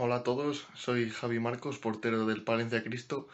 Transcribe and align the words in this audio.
Hola 0.00 0.14
a 0.14 0.22
todos, 0.22 0.68
soy 0.74 1.10
Javi 1.10 1.40
Marcos, 1.40 1.80
portero 1.80 2.24
del 2.24 2.44
Palencia 2.44 2.84
Cristo, 2.84 3.26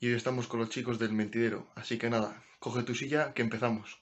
y 0.00 0.08
hoy 0.08 0.14
estamos 0.14 0.48
con 0.48 0.58
los 0.58 0.70
chicos 0.70 0.98
del 0.98 1.12
Mentidero. 1.12 1.66
Así 1.74 1.98
que 1.98 2.08
nada, 2.08 2.42
coge 2.60 2.82
tu 2.82 2.94
silla 2.94 3.34
que 3.34 3.42
empezamos. 3.42 4.00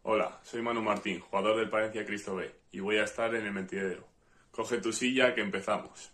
Hola, 0.00 0.40
soy 0.44 0.62
Manu 0.62 0.80
Martín, 0.80 1.20
jugador 1.20 1.58
del 1.58 1.68
Palencia 1.68 2.06
Cristo 2.06 2.36
B, 2.36 2.50
y 2.72 2.80
voy 2.80 2.96
a 2.96 3.04
estar 3.04 3.34
en 3.34 3.44
el 3.44 3.52
Mentidero. 3.52 4.08
Coge 4.50 4.78
tu 4.78 4.94
silla 4.94 5.34
que 5.34 5.42
empezamos. 5.42 6.10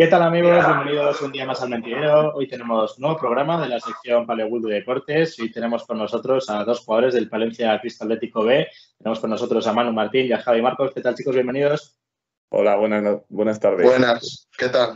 ¿Qué 0.00 0.06
tal 0.06 0.22
amigos? 0.22 0.66
Bienvenidos 0.66 1.20
un 1.20 1.30
día 1.30 1.44
más 1.44 1.60
al 1.60 1.68
Mentidero. 1.68 2.32
Hoy 2.34 2.48
tenemos 2.48 2.98
nuevo 2.98 3.18
programa 3.18 3.60
de 3.60 3.68
la 3.68 3.78
sección 3.78 4.24
Palewood 4.24 4.66
de 4.66 4.76
Deportes 4.76 5.38
y 5.38 5.52
tenemos 5.52 5.86
con 5.86 5.98
nosotros 5.98 6.48
a 6.48 6.64
dos 6.64 6.80
jugadores 6.80 7.12
del 7.12 7.28
Palencia 7.28 7.78
Cristo 7.82 8.04
Atlético 8.04 8.42
B. 8.42 8.66
Tenemos 8.96 9.20
con 9.20 9.28
nosotros 9.28 9.66
a 9.66 9.74
Manu 9.74 9.92
Martín 9.92 10.24
y 10.24 10.32
a 10.32 10.38
Javi 10.38 10.62
Marcos. 10.62 10.92
¿Qué 10.94 11.02
tal 11.02 11.14
chicos? 11.16 11.34
Bienvenidos. 11.34 12.00
Hola, 12.48 12.76
buenas, 12.76 13.20
buenas 13.28 13.60
tardes. 13.60 13.86
Buenas, 13.86 14.48
¿qué 14.56 14.70
tal? 14.70 14.94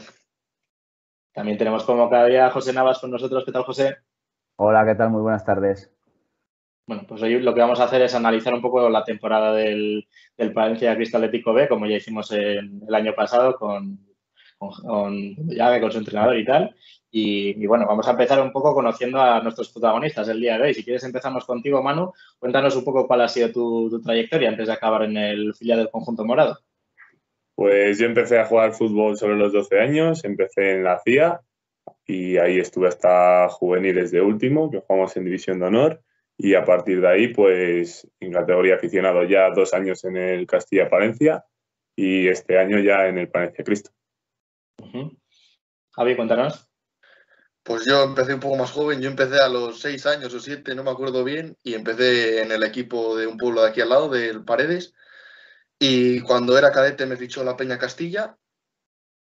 También 1.34 1.58
tenemos 1.58 1.84
como 1.84 2.08
cada 2.08 2.24
día 2.24 2.46
a 2.46 2.50
José 2.50 2.72
Navas 2.72 2.98
con 2.98 3.10
nosotros. 3.10 3.44
¿Qué 3.44 3.52
tal 3.52 3.64
José? 3.64 3.98
Hola, 4.56 4.86
¿qué 4.86 4.94
tal? 4.94 5.10
Muy 5.10 5.20
buenas 5.20 5.44
tardes. 5.44 5.92
Bueno, 6.86 7.04
pues 7.06 7.20
hoy 7.20 7.40
lo 7.40 7.52
que 7.52 7.60
vamos 7.60 7.78
a 7.80 7.84
hacer 7.84 8.00
es 8.00 8.14
analizar 8.14 8.54
un 8.54 8.62
poco 8.62 8.88
la 8.88 9.04
temporada 9.04 9.52
del, 9.52 10.08
del 10.38 10.54
Palencia 10.54 10.96
Cristo 10.96 11.18
Atlético 11.18 11.52
B, 11.52 11.68
como 11.68 11.84
ya 11.84 11.96
hicimos 11.96 12.32
en, 12.32 12.80
el 12.88 12.94
año 12.94 13.14
pasado 13.14 13.56
con 13.56 14.13
con, 14.58 15.36
ya 15.48 15.80
con 15.80 15.92
su 15.92 15.98
entrenador 15.98 16.38
y 16.38 16.44
tal. 16.44 16.74
Y, 17.16 17.64
bueno, 17.68 17.86
vamos 17.86 18.08
a 18.08 18.10
empezar 18.10 18.42
un 18.42 18.50
poco 18.50 18.74
conociendo 18.74 19.20
a 19.20 19.40
nuestros 19.40 19.70
protagonistas 19.70 20.28
el 20.28 20.40
día 20.40 20.58
de 20.58 20.64
hoy. 20.64 20.74
Si 20.74 20.82
quieres 20.82 21.04
empezamos 21.04 21.44
contigo, 21.44 21.80
Manu, 21.80 22.12
cuéntanos 22.40 22.74
un 22.74 22.82
poco 22.82 23.06
cuál 23.06 23.20
ha 23.20 23.28
sido 23.28 23.52
tu, 23.52 24.02
trayectoria 24.02 24.48
antes 24.48 24.66
de 24.66 24.72
acabar 24.72 25.04
en 25.04 25.16
el 25.16 25.54
filial 25.54 25.78
del 25.78 25.90
conjunto 25.90 26.24
morado. 26.24 26.58
Pues 27.54 28.00
yo 28.00 28.06
empecé 28.06 28.40
a 28.40 28.46
jugar 28.46 28.72
fútbol 28.72 29.16
sobre 29.16 29.36
los 29.36 29.52
12 29.52 29.78
años, 29.78 30.24
empecé 30.24 30.72
en 30.72 30.82
la 30.82 30.98
CIA 31.04 31.40
y 32.04 32.36
ahí 32.36 32.58
estuve 32.58 32.88
hasta 32.88 33.48
juveniles 33.48 34.10
de 34.10 34.20
último, 34.20 34.68
que 34.68 34.80
jugamos 34.80 35.16
en 35.16 35.24
División 35.24 35.60
de 35.60 35.66
Honor. 35.66 36.02
Y 36.36 36.54
a 36.54 36.64
partir 36.64 37.00
de 37.00 37.08
ahí, 37.08 37.28
pues 37.28 38.10
en 38.18 38.32
categoría 38.32 38.74
aficionado 38.74 39.22
ya 39.22 39.50
dos 39.50 39.72
años 39.72 40.04
en 40.04 40.16
el 40.16 40.48
Castilla-Palencia 40.48 41.44
y 41.94 42.26
este 42.26 42.58
año 42.58 42.80
ya 42.80 43.06
en 43.06 43.18
el 43.18 43.28
Palencia 43.28 43.62
Cristo. 43.62 43.92
Javi, 45.96 46.16
cuéntanos. 46.16 46.68
Pues 47.62 47.84
yo 47.86 48.02
empecé 48.02 48.34
un 48.34 48.40
poco 48.40 48.56
más 48.56 48.72
joven, 48.72 49.00
yo 49.00 49.08
empecé 49.08 49.38
a 49.40 49.48
los 49.48 49.80
seis 49.80 50.04
años 50.06 50.34
o 50.34 50.40
siete, 50.40 50.74
no 50.74 50.84
me 50.84 50.90
acuerdo 50.90 51.24
bien, 51.24 51.56
y 51.62 51.74
empecé 51.74 52.42
en 52.42 52.52
el 52.52 52.62
equipo 52.62 53.16
de 53.16 53.26
un 53.26 53.38
pueblo 53.38 53.62
de 53.62 53.70
aquí 53.70 53.80
al 53.80 53.88
lado, 53.88 54.10
del 54.10 54.44
Paredes. 54.44 54.92
Y 55.78 56.20
cuando 56.20 56.58
era 56.58 56.72
cadete 56.72 57.06
me 57.06 57.16
fichó 57.16 57.42
la 57.44 57.56
Peña 57.56 57.78
Castilla. 57.78 58.36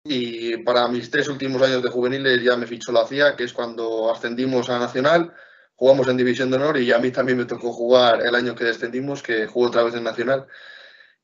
Y 0.03 0.57
para 0.57 0.87
mis 0.89 1.09
tres 1.09 1.29
últimos 1.29 1.61
años 1.61 1.81
de 1.81 1.89
juveniles 1.89 2.43
ya 2.43 2.57
me 2.57 2.67
fichó 2.67 2.91
la 2.91 3.07
CIA, 3.07 3.37
que 3.37 3.45
es 3.45 3.53
cuando 3.53 4.11
ascendimos 4.11 4.69
a 4.69 4.77
Nacional, 4.77 5.33
jugamos 5.75 6.07
en 6.09 6.17
División 6.17 6.51
de 6.51 6.57
Honor 6.57 6.77
y 6.79 6.91
a 6.91 6.99
mí 6.99 7.11
también 7.11 7.37
me 7.37 7.45
tocó 7.45 7.71
jugar 7.71 8.25
el 8.25 8.35
año 8.35 8.55
que 8.55 8.65
descendimos, 8.65 9.23
que 9.23 9.47
jugó 9.47 9.67
otra 9.67 9.83
vez 9.83 9.95
en 9.95 10.03
Nacional. 10.03 10.47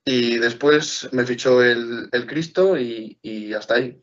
Y 0.05 0.38
después 0.38 1.09
me 1.11 1.25
fichó 1.25 1.61
el, 1.61 2.09
Cristo 2.27 2.77
y, 2.77 3.19
y 3.22 3.53
hasta 3.53 3.75
ahí. 3.75 4.02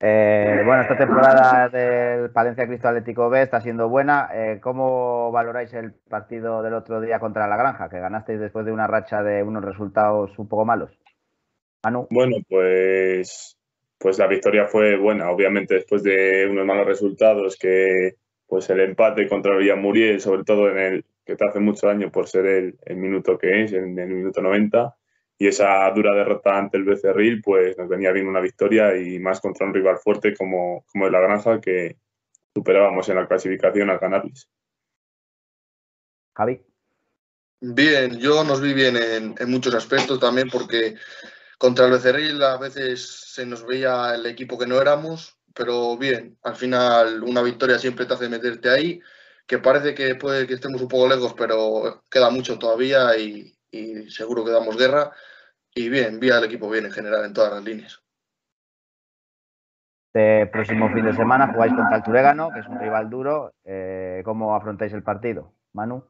Eh, 0.00 0.62
bueno, 0.64 0.82
esta 0.82 0.96
temporada 0.96 1.68
del 1.68 2.30
Palencia 2.30 2.68
Cristo 2.68 2.88
Atlético 2.88 3.28
B 3.28 3.42
está 3.42 3.60
siendo 3.60 3.88
buena. 3.88 4.28
Eh, 4.32 4.60
¿Cómo 4.60 5.32
valoráis 5.32 5.72
el 5.74 5.92
partido 6.08 6.62
del 6.62 6.74
otro 6.74 7.00
día 7.00 7.18
contra 7.18 7.48
la 7.48 7.56
Granja, 7.56 7.88
que 7.88 7.98
ganasteis 7.98 8.38
después 8.38 8.64
de 8.64 8.72
una 8.72 8.86
racha 8.86 9.22
de 9.24 9.42
unos 9.42 9.64
resultados 9.64 10.38
un 10.38 10.48
poco 10.48 10.64
malos? 10.64 10.96
Manu. 11.82 12.06
Bueno, 12.10 12.36
pues, 12.48 13.58
pues 13.98 14.18
la 14.18 14.28
victoria 14.28 14.66
fue 14.66 14.96
buena. 14.96 15.30
Obviamente 15.30 15.74
después 15.74 16.04
de 16.04 16.46
unos 16.48 16.64
malos 16.64 16.86
resultados, 16.86 17.56
que 17.56 18.14
pues 18.46 18.70
el 18.70 18.80
empate 18.80 19.28
contra 19.28 19.56
Villamuriel, 19.56 20.20
sobre 20.20 20.44
todo 20.44 20.70
en 20.70 20.78
el 20.78 21.04
que 21.24 21.34
te 21.34 21.44
hace 21.44 21.58
mucho 21.58 21.88
daño 21.88 22.10
por 22.10 22.28
ser 22.28 22.46
el, 22.46 22.78
el 22.86 22.96
minuto 22.96 23.36
que 23.36 23.64
es, 23.64 23.72
en 23.72 23.98
el 23.98 24.08
minuto 24.08 24.40
90 24.40 24.97
y 25.38 25.46
esa 25.46 25.88
dura 25.94 26.14
derrota 26.14 26.58
ante 26.58 26.76
el 26.76 26.84
Becerril, 26.84 27.40
pues 27.40 27.78
nos 27.78 27.88
venía 27.88 28.10
bien 28.10 28.26
una 28.26 28.40
victoria 28.40 28.96
y 28.96 29.20
más 29.20 29.40
contra 29.40 29.66
un 29.66 29.72
rival 29.72 29.98
fuerte 29.98 30.34
como, 30.36 30.84
como 30.86 31.06
el 31.06 31.12
La 31.12 31.20
Granja 31.20 31.60
que 31.60 31.96
superábamos 32.52 33.08
en 33.08 33.16
la 33.16 33.28
clasificación 33.28 33.88
al 33.88 34.00
ganarles. 34.00 34.48
Javi. 36.34 36.60
Bien, 37.60 38.18
yo 38.18 38.42
nos 38.42 38.60
vi 38.60 38.74
bien 38.74 38.96
en, 38.96 39.34
en 39.38 39.50
muchos 39.50 39.74
aspectos 39.74 40.18
también 40.18 40.48
porque 40.50 40.96
contra 41.56 41.86
el 41.86 41.92
Becerril 41.92 42.42
a 42.42 42.56
veces 42.56 43.08
se 43.32 43.46
nos 43.46 43.64
veía 43.64 44.14
el 44.16 44.26
equipo 44.26 44.58
que 44.58 44.66
no 44.66 44.80
éramos, 44.80 45.38
pero 45.54 45.96
bien, 45.96 46.36
al 46.42 46.56
final 46.56 47.22
una 47.22 47.42
victoria 47.42 47.78
siempre 47.78 48.06
te 48.06 48.14
hace 48.14 48.28
meterte 48.28 48.70
ahí, 48.70 49.00
que 49.46 49.58
parece 49.58 49.94
que 49.94 50.16
puede 50.16 50.46
que 50.48 50.54
estemos 50.54 50.80
un 50.82 50.88
poco 50.88 51.08
lejos, 51.08 51.34
pero 51.36 52.02
queda 52.10 52.30
mucho 52.30 52.58
todavía 52.58 53.16
y, 53.16 53.57
y 53.70 54.10
seguro 54.10 54.44
que 54.44 54.50
damos 54.50 54.76
guerra. 54.76 55.10
Y 55.74 55.88
bien, 55.88 56.18
vi 56.18 56.30
al 56.30 56.44
equipo 56.44 56.68
bien 56.70 56.86
en 56.86 56.92
general 56.92 57.24
en 57.24 57.32
todas 57.32 57.52
las 57.52 57.64
líneas. 57.64 58.02
Este 60.12 60.46
próximo 60.46 60.90
fin 60.92 61.04
de 61.04 61.12
semana 61.12 61.52
jugáis 61.52 61.74
contra 61.74 61.98
el 61.98 62.02
Turégano, 62.02 62.50
que 62.50 62.60
es 62.60 62.66
un 62.66 62.80
rival 62.80 63.10
duro. 63.10 63.54
Eh, 63.64 64.22
¿Cómo 64.24 64.54
afrontáis 64.54 64.92
el 64.92 65.02
partido, 65.02 65.52
Manu? 65.74 66.02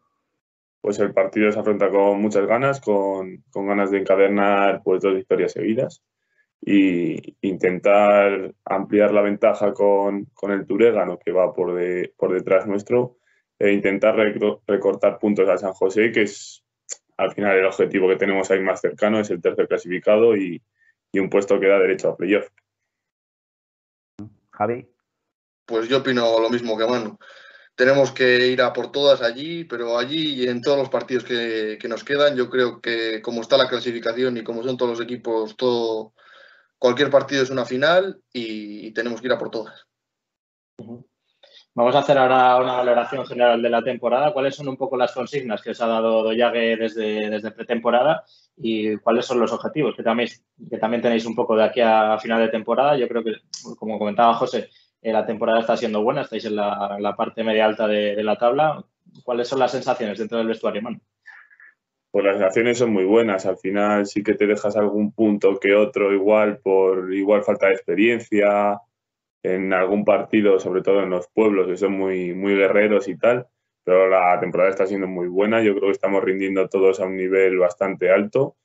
Pues 0.81 1.01
el 1.01 1.13
partido 1.13 1.51
se 1.51 1.59
afronta 1.59 1.91
con 1.91 2.23
muchas 2.23 2.47
ganas, 2.47 2.81
con, 2.81 3.45
con 3.51 3.67
ganas 3.67 3.91
de 3.91 3.99
encadenar 3.99 4.83
pues, 4.85 5.03
dos 5.03 5.15
victorias 5.15 5.53
seguidas 5.53 6.05
y 6.61 7.37
intentar 7.41 8.55
ampliar 8.65 9.13
la 9.13 9.23
ventaja 9.23 9.73
con, 9.73 10.27
con 10.27 10.53
el 10.53 10.67
Turégano, 10.67 11.19
que 11.19 11.33
va 11.33 11.53
por, 11.53 11.75
de, 11.75 12.15
por 12.17 12.33
detrás 12.33 12.67
nuestro, 12.67 13.19
e 13.59 13.73
intentar 13.73 14.15
recortar 14.15 15.19
puntos 15.19 15.49
a 15.49 15.59
San 15.59 15.73
José, 15.73 16.13
que 16.13 16.23
es 16.23 16.65
al 17.19 17.35
final 17.35 17.59
el 17.59 17.67
objetivo 17.67 18.09
que 18.09 18.17
tenemos 18.17 18.51
ahí 18.51 18.61
más 18.61 18.81
cercano 18.81 19.19
es 19.21 19.29
el 19.31 19.43
tercer 19.43 19.69
clasificado 19.69 20.37
y, 20.37 20.63
un 21.15 21.29
puesto 21.29 21.59
que 21.59 21.67
da 21.67 21.81
derecho 21.81 22.11
a 22.11 22.17
playoff. 22.17 22.49
Javi. 24.53 24.89
Pues 25.67 25.89
yo 25.89 25.99
opino 25.99 26.39
lo 26.39 26.49
mismo 26.49 26.79
que 26.79 26.87
Manu. 26.87 27.19
Tenemos 27.75 28.13
que 28.13 28.47
ir 28.47 28.63
a 28.63 28.73
por 28.73 28.93
todas 28.93 29.21
allí, 29.21 29.65
pero 29.65 29.99
allí 29.99 30.43
y 30.43 30.49
en 30.49 30.63
todos 30.63 30.79
los 30.79 30.89
partidos 30.89 31.25
que, 31.25 31.79
nos 31.89 32.05
quedan, 32.05 32.37
yo 32.37 32.49
creo 32.49 32.81
que 32.81 33.21
como 33.21 33.41
está 33.41 33.57
la 33.57 33.69
clasificación 33.69 34.37
y 34.37 34.45
como 34.45 34.63
son 34.63 34.77
todos 34.77 34.93
los 34.93 35.01
equipos, 35.01 35.57
todo, 35.57 36.15
cualquier 36.79 37.11
partido 37.11 37.43
es 37.43 37.51
una 37.51 37.65
final 37.65 38.23
y, 38.33 38.93
tenemos 38.93 39.21
que 39.21 39.27
ir 39.27 39.33
a 39.33 39.39
por 39.39 39.51
todas. 39.51 39.87
Vamos 41.79 41.95
a 41.95 42.01
hacer 42.01 42.19
ahora 42.19 42.57
una 42.57 42.73
valoración 42.73 43.25
general 43.25 43.63
de 43.63 43.71
la 43.71 43.85
temporada. 43.85 44.33
¿Cuáles 44.33 44.57
son 44.57 44.67
un 44.67 44.77
poco 44.77 44.97
las 44.97 45.13
consignas 45.13 45.63
que 45.63 45.71
os 45.71 45.81
ha 45.81 45.87
dado 45.87 46.25
Doyague 46.25 46.77
desde, 46.77 47.31
desde 47.31 47.53
pretemporada 47.53 48.25
y 48.57 48.97
cuáles 48.97 49.25
son 49.25 49.39
los 49.39 49.53
objetivos 49.53 49.95
que 49.95 50.03
también, 50.03 50.29
que 50.69 50.79
también 50.79 51.03
tenéis 51.03 51.25
un 51.25 51.37
poco 51.37 51.55
de 51.55 51.63
aquí 51.63 51.81
a 51.81 52.19
final 52.19 52.41
de 52.41 52.49
temporada? 52.49 52.97
Yo 52.97 53.07
creo 53.07 53.23
que, 53.23 53.35
como 53.77 53.97
comentaba 53.97 54.35
José, 54.35 54.71
eh, 55.01 55.13
la 55.13 55.25
temporada 55.25 55.61
está 55.61 55.77
siendo 55.77 56.03
buena, 56.03 56.23
estáis 56.23 56.47
en 56.47 56.57
la, 56.57 57.15
parte 57.17 57.45
media 57.45 57.67
alta 57.67 57.87
de, 57.87 58.25
la 58.25 58.35
tabla. 58.35 58.85
¿Cuáles 59.23 59.47
son 59.47 59.61
las 59.61 59.71
sensaciones 59.71 60.19
dentro 60.19 60.39
del 60.39 60.49
vestuario, 60.49 60.83
man? 60.83 61.01
Pues 62.11 62.25
las 62.25 62.39
sensaciones 62.39 62.79
son 62.79 62.93
muy 62.93 63.05
buenas. 63.05 63.47
Al 63.47 63.57
final 63.57 64.05
sí 64.05 64.25
que 64.25 64.35
te 64.35 64.49
dejas 64.49 64.77
algún 64.77 65.13
punto 65.13 65.61
que 65.61 65.77
otro 65.77 66.13
igual 66.13 66.59
por 66.59 67.15
igual 67.15 67.45
falta 67.45 67.69
de 67.69 67.75
experiencia 67.75 68.81
en 69.43 69.73
algún 69.73 70.05
partido, 70.05 70.59
sobre 70.59 70.83
todo 70.83 71.03
en 71.03 71.11
los 71.11 71.29
pueblos, 71.29 71.67
que 71.67 71.77
son 71.77 71.93
muy, 71.93 72.35
muy 72.35 72.57
guerreros 72.57 73.09
y 73.09 73.17
tal, 73.17 73.47
pero 73.85 74.09
la 74.09 74.39
temporada 74.41 74.71
está 74.71 74.87
siendo 74.87 75.07
muy 75.07 75.29
buena. 75.29 75.63
Yo 75.63 75.75
creo 75.75 75.87
que 75.87 75.93
estamos 75.93 76.23
rindiendo 76.23 76.69
todos 76.69 77.01
a 77.01 77.07
un 77.07 77.17
nivel 77.17 77.59
bastante 77.59 78.11
alto 78.11 78.57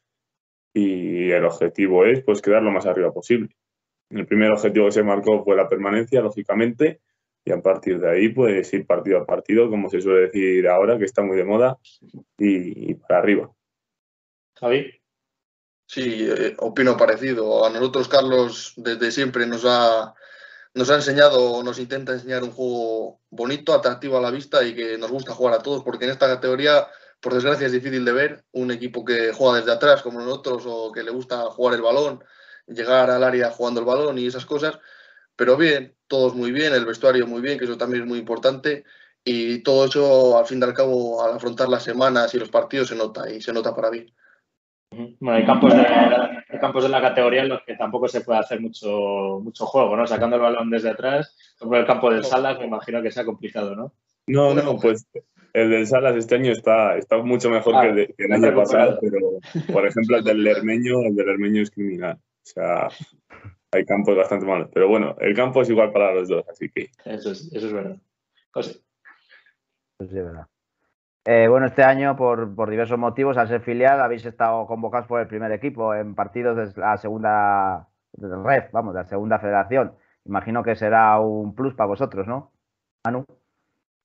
y 0.73 1.31
el 1.31 1.45
objetivo 1.45 2.05
es 2.05 2.23
pues 2.23 2.41
quedar 2.41 2.63
lo 2.63 2.71
más 2.71 2.85
arriba 2.85 3.13
posible. 3.13 3.55
El 4.09 4.25
primer 4.25 4.51
objetivo 4.51 4.87
que 4.87 4.91
se 4.91 5.03
marcó 5.03 5.43
fue 5.43 5.55
la 5.55 5.69
permanencia, 5.69 6.21
lógicamente, 6.21 7.01
y 7.45 7.51
a 7.51 7.61
partir 7.61 7.99
de 7.99 8.09
ahí 8.09 8.29
pues 8.29 8.73
ir 8.73 8.85
partido 8.85 9.19
a 9.19 9.25
partido, 9.25 9.69
como 9.69 9.89
se 9.89 10.01
suele 10.01 10.27
decir 10.27 10.67
ahora, 10.67 10.97
que 10.97 11.05
está 11.05 11.21
muy 11.21 11.37
de 11.37 11.45
moda, 11.45 11.77
y, 12.37 12.93
para 12.95 13.19
arriba. 13.19 13.51
Javi. 14.55 14.91
Sí, 15.85 16.27
eh, 16.29 16.55
opino 16.59 16.97
parecido. 16.97 17.65
A 17.65 17.69
nosotros, 17.69 18.07
Carlos, 18.07 18.73
desde 18.77 19.11
siempre 19.11 19.45
nos 19.45 19.65
ha 19.65 20.13
nos 20.73 20.89
ha 20.89 20.95
enseñado, 20.95 21.63
nos 21.63 21.79
intenta 21.79 22.13
enseñar 22.13 22.43
un 22.43 22.51
juego 22.51 23.21
bonito, 23.29 23.73
atractivo 23.73 24.17
a 24.17 24.21
la 24.21 24.31
vista 24.31 24.63
y 24.63 24.73
que 24.75 24.97
nos 24.97 25.11
gusta 25.11 25.33
jugar 25.33 25.53
a 25.55 25.63
todos, 25.63 25.83
porque 25.83 26.05
en 26.05 26.11
esta 26.11 26.27
categoría 26.27 26.87
por 27.21 27.33
desgracia 27.33 27.67
es 27.67 27.71
difícil 27.71 28.03
de 28.03 28.11
ver, 28.11 28.45
un 28.51 28.71
equipo 28.71 29.05
que 29.05 29.31
juega 29.33 29.59
desde 29.59 29.71
atrás 29.71 30.01
como 30.01 30.19
nosotros 30.19 30.63
o 30.65 30.91
que 30.91 31.03
le 31.03 31.11
gusta 31.11 31.43
jugar 31.51 31.75
el 31.75 31.81
balón, 31.81 32.23
llegar 32.67 33.09
al 33.09 33.23
área 33.23 33.51
jugando 33.51 33.79
el 33.79 33.85
balón 33.85 34.17
y 34.17 34.27
esas 34.27 34.45
cosas, 34.45 34.79
pero 35.35 35.57
bien, 35.57 35.95
todos 36.07 36.35
muy 36.35 36.51
bien, 36.51 36.73
el 36.73 36.85
vestuario 36.85 37.27
muy 37.27 37.41
bien, 37.41 37.57
que 37.57 37.65
eso 37.65 37.77
también 37.77 38.03
es 38.03 38.09
muy 38.09 38.19
importante, 38.19 38.83
y 39.23 39.59
todo 39.63 39.85
eso 39.85 40.37
al 40.37 40.45
fin 40.45 40.59
y 40.59 40.63
al 40.63 40.73
cabo 40.73 41.23
al 41.23 41.35
afrontar 41.35 41.69
las 41.69 41.83
semanas 41.83 42.33
y 42.33 42.39
los 42.39 42.49
partidos 42.49 42.89
se 42.89 42.95
nota 42.95 43.29
y 43.31 43.41
se 43.41 43.53
nota 43.53 43.73
para 43.75 43.89
bien. 43.89 44.13
Bueno, 45.19 45.37
hay 45.37 45.45
campos, 45.45 45.73
de, 45.73 46.59
campos 46.59 46.83
de 46.83 46.89
la 46.89 47.01
categoría 47.01 47.43
en 47.43 47.49
los 47.49 47.63
que 47.63 47.75
tampoco 47.75 48.07
se 48.07 48.21
puede 48.21 48.39
hacer 48.39 48.59
mucho, 48.59 49.39
mucho 49.43 49.65
juego, 49.65 49.95
¿no? 49.95 50.05
Sacando 50.07 50.35
el 50.35 50.41
balón 50.41 50.69
desde 50.69 50.89
atrás, 50.89 51.37
como 51.57 51.75
el 51.75 51.85
campo 51.85 52.11
del 52.11 52.23
Salas, 52.23 52.59
me 52.59 52.65
imagino 52.65 53.01
que 53.01 53.11
sea 53.11 53.25
complicado, 53.25 53.75
¿no? 53.75 53.93
No, 54.27 54.53
no, 54.53 54.77
pues 54.77 55.05
el 55.53 55.69
del 55.69 55.87
Salas 55.87 56.15
este 56.15 56.35
año 56.35 56.51
está, 56.51 56.97
está 56.97 57.17
mucho 57.17 57.49
mejor 57.49 57.81
que, 57.81 57.89
el, 57.89 58.15
que 58.15 58.25
el 58.25 58.31
año 58.31 58.55
pasado, 58.55 58.99
pero 59.01 59.39
por 59.71 59.85
ejemplo 59.85 60.17
el 60.17 60.23
del 60.23 60.43
Lermeño, 60.43 61.01
el 61.01 61.15
del 61.15 61.27
Lermeño 61.27 61.61
es 61.61 61.71
criminal. 61.71 62.17
O 62.17 62.45
sea, 62.45 62.89
hay 63.71 63.85
campos 63.85 64.15
bastante 64.15 64.45
malos. 64.45 64.69
Pero 64.73 64.87
bueno, 64.87 65.15
el 65.19 65.35
campo 65.35 65.61
es 65.61 65.69
igual 65.69 65.91
para 65.91 66.13
los 66.13 66.27
dos, 66.27 66.45
así 66.49 66.69
que. 66.69 66.89
Eso 67.05 67.31
es, 67.31 67.51
eso 67.53 67.67
es 67.67 67.73
verdad. 67.73 67.97
José. 68.51 68.79
Pues 69.97 70.09
sí, 70.09 70.15
verdad. 70.15 70.47
Eh, 71.25 71.47
bueno, 71.47 71.67
este 71.67 71.83
año, 71.83 72.17
por, 72.17 72.69
diversos 72.69 72.99
motivos, 72.99 73.37
al 73.37 73.47
ser 73.47 73.61
filial, 73.61 74.01
habéis 74.01 74.25
estado 74.25 74.67
convocados 74.67 75.07
por 75.07 75.21
el 75.21 75.27
primer 75.27 75.51
equipo 75.53 75.95
en 75.95 76.15
partidos 76.15 76.75
de 76.75 76.81
la 76.81 76.97
segunda 76.97 77.87
red, 78.13 78.63
vamos, 78.73 78.93
de 78.93 79.01
la 79.01 79.07
segunda 79.07 79.39
federación. 79.39 79.93
Imagino 80.25 80.63
que 80.63 80.75
será 80.75 81.17
un 81.19 81.55
plus 81.55 81.75
para 81.75 81.87
vosotros, 81.87 82.27
¿no? 82.27 82.51
Anu. 83.05 83.25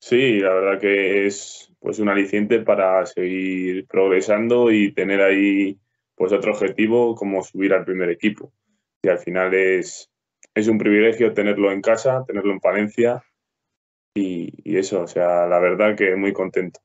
Sí, 0.00 0.38
la 0.38 0.54
verdad 0.54 0.80
que 0.80 1.26
es 1.26 1.74
pues 1.80 1.98
un 1.98 2.08
aliciente 2.08 2.60
para 2.60 3.04
seguir 3.04 3.86
progresando 3.88 4.70
y 4.70 4.92
tener 4.92 5.20
ahí 5.20 5.80
pues 6.14 6.32
otro 6.32 6.52
objetivo 6.52 7.16
como 7.16 7.42
subir 7.42 7.72
al 7.74 7.84
primer 7.84 8.10
equipo. 8.10 8.52
Y 9.02 9.08
al 9.08 9.18
final 9.18 9.54
es, 9.54 10.08
es 10.54 10.68
un 10.68 10.78
privilegio 10.78 11.34
tenerlo 11.34 11.72
en 11.72 11.82
casa, 11.82 12.24
tenerlo 12.26 12.52
en 12.52 12.60
Palencia 12.60 13.24
y 14.14 14.76
eso, 14.76 15.02
o 15.02 15.06
sea, 15.06 15.46
la 15.46 15.60
verdad 15.60 15.96
que 15.96 16.16
muy 16.16 16.32
contento. 16.32 16.80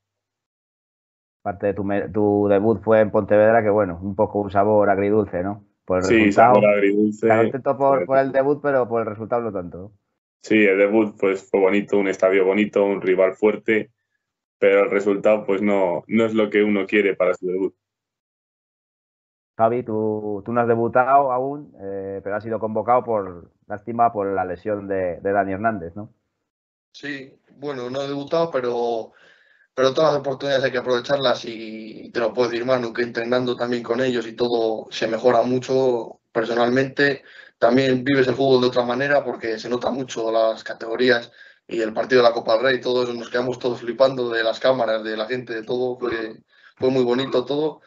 Parte 1.44 1.66
de 1.66 1.74
tu, 1.74 1.86
tu, 2.10 2.48
debut 2.48 2.80
fue 2.82 3.00
en 3.00 3.10
Pontevedra, 3.10 3.62
que 3.62 3.68
bueno, 3.68 3.98
un 4.00 4.16
poco 4.16 4.40
un 4.40 4.50
sabor 4.50 4.88
agridulce, 4.88 5.42
¿no? 5.42 5.62
Por 5.84 5.98
el 5.98 6.04
sí, 6.04 6.14
resultado. 6.14 6.54
sabor 6.54 6.70
agridulce. 6.70 7.28
contento 7.28 7.76
por, 7.76 8.06
por, 8.06 8.16
el 8.16 8.32
debut, 8.32 8.60
pero 8.62 8.88
por 8.88 9.02
el 9.02 9.08
resultado 9.08 9.42
no 9.42 9.52
tanto. 9.52 9.92
Sí, 10.40 10.64
el 10.64 10.78
debut 10.78 11.14
pues 11.20 11.46
fue 11.50 11.60
bonito, 11.60 11.98
un 11.98 12.08
estadio 12.08 12.46
bonito, 12.46 12.82
un 12.82 13.02
rival 13.02 13.34
fuerte, 13.34 13.90
pero 14.58 14.84
el 14.84 14.90
resultado 14.90 15.44
pues 15.44 15.60
no, 15.60 16.04
no 16.06 16.24
es 16.24 16.32
lo 16.32 16.48
que 16.48 16.62
uno 16.62 16.86
quiere 16.86 17.14
para 17.14 17.34
su 17.34 17.46
debut. 17.46 17.74
Javi, 19.58 19.82
tú, 19.82 20.42
tú 20.46 20.50
no 20.50 20.62
has 20.62 20.66
debutado 20.66 21.30
aún, 21.30 21.74
eh, 21.78 22.22
pero 22.24 22.36
has 22.36 22.42
sido 22.42 22.58
convocado 22.58 23.04
por, 23.04 23.50
lástima, 23.66 24.14
por 24.14 24.32
la 24.32 24.46
lesión 24.46 24.88
de, 24.88 25.20
de 25.20 25.32
Dani 25.32 25.52
Hernández, 25.52 25.94
¿no? 25.94 26.08
Sí, 26.92 27.38
bueno, 27.58 27.90
no 27.90 28.00
he 28.00 28.08
debutado, 28.08 28.50
pero 28.50 29.12
pero 29.74 29.92
todas 29.92 30.12
las 30.12 30.20
oportunidades 30.20 30.64
hay 30.64 30.72
que 30.72 30.78
aprovecharlas 30.78 31.44
y 31.44 32.10
te 32.12 32.20
lo 32.20 32.32
puedo 32.32 32.48
decir, 32.48 32.64
Manu, 32.64 32.92
que 32.92 33.02
entrenando 33.02 33.56
también 33.56 33.82
con 33.82 34.00
ellos 34.00 34.26
y 34.26 34.34
todo 34.34 34.86
se 34.90 35.08
mejora 35.08 35.42
mucho 35.42 36.20
personalmente. 36.32 37.24
También 37.58 38.04
vives 38.04 38.28
el 38.28 38.34
fútbol 38.34 38.60
de 38.62 38.68
otra 38.68 38.84
manera 38.84 39.24
porque 39.24 39.58
se 39.58 39.68
nota 39.68 39.90
mucho 39.90 40.30
las 40.32 40.62
categorías 40.64 41.32
y 41.66 41.80
el 41.80 41.92
partido 41.94 42.22
de 42.22 42.28
la 42.28 42.34
Copa 42.34 42.54
del 42.54 42.62
Rey, 42.62 42.80
todo 42.80 43.02
eso, 43.04 43.14
nos 43.14 43.30
quedamos 43.30 43.58
todos 43.58 43.80
flipando 43.80 44.30
de 44.30 44.44
las 44.44 44.60
cámaras, 44.60 45.02
de 45.02 45.16
la 45.16 45.26
gente, 45.26 45.54
de 45.54 45.62
todo, 45.62 45.98
fue, 45.98 46.90
muy 46.90 47.04
bonito 47.04 47.44
todo. 47.44 47.80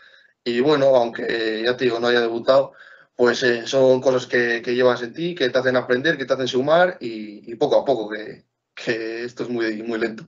Y 0.43 0.61
bueno, 0.61 0.87
aunque 0.95 1.63
ya 1.65 1.77
te 1.77 1.85
digo, 1.85 1.99
no 1.99 2.07
haya 2.07 2.21
debutado, 2.21 2.73
pues 3.15 3.43
eh, 3.43 3.67
son 3.67 4.01
cosas 4.01 4.27
que, 4.27 4.61
llevas 4.61 5.01
en 5.03 5.13
ti, 5.13 5.35
que 5.35 5.49
te 5.49 5.59
hacen 5.59 5.75
aprender, 5.75 6.17
que 6.17 6.25
te 6.25 6.33
hacen 6.33 6.47
sumar 6.47 6.97
y, 6.99 7.51
y 7.51 7.55
poco 7.55 7.79
a 7.81 7.85
poco, 7.85 8.09
que, 8.09 8.45
que 8.75 9.23
esto 9.23 9.43
es 9.43 9.49
muy, 9.49 9.83
muy 9.83 9.99
lento. 9.99 10.27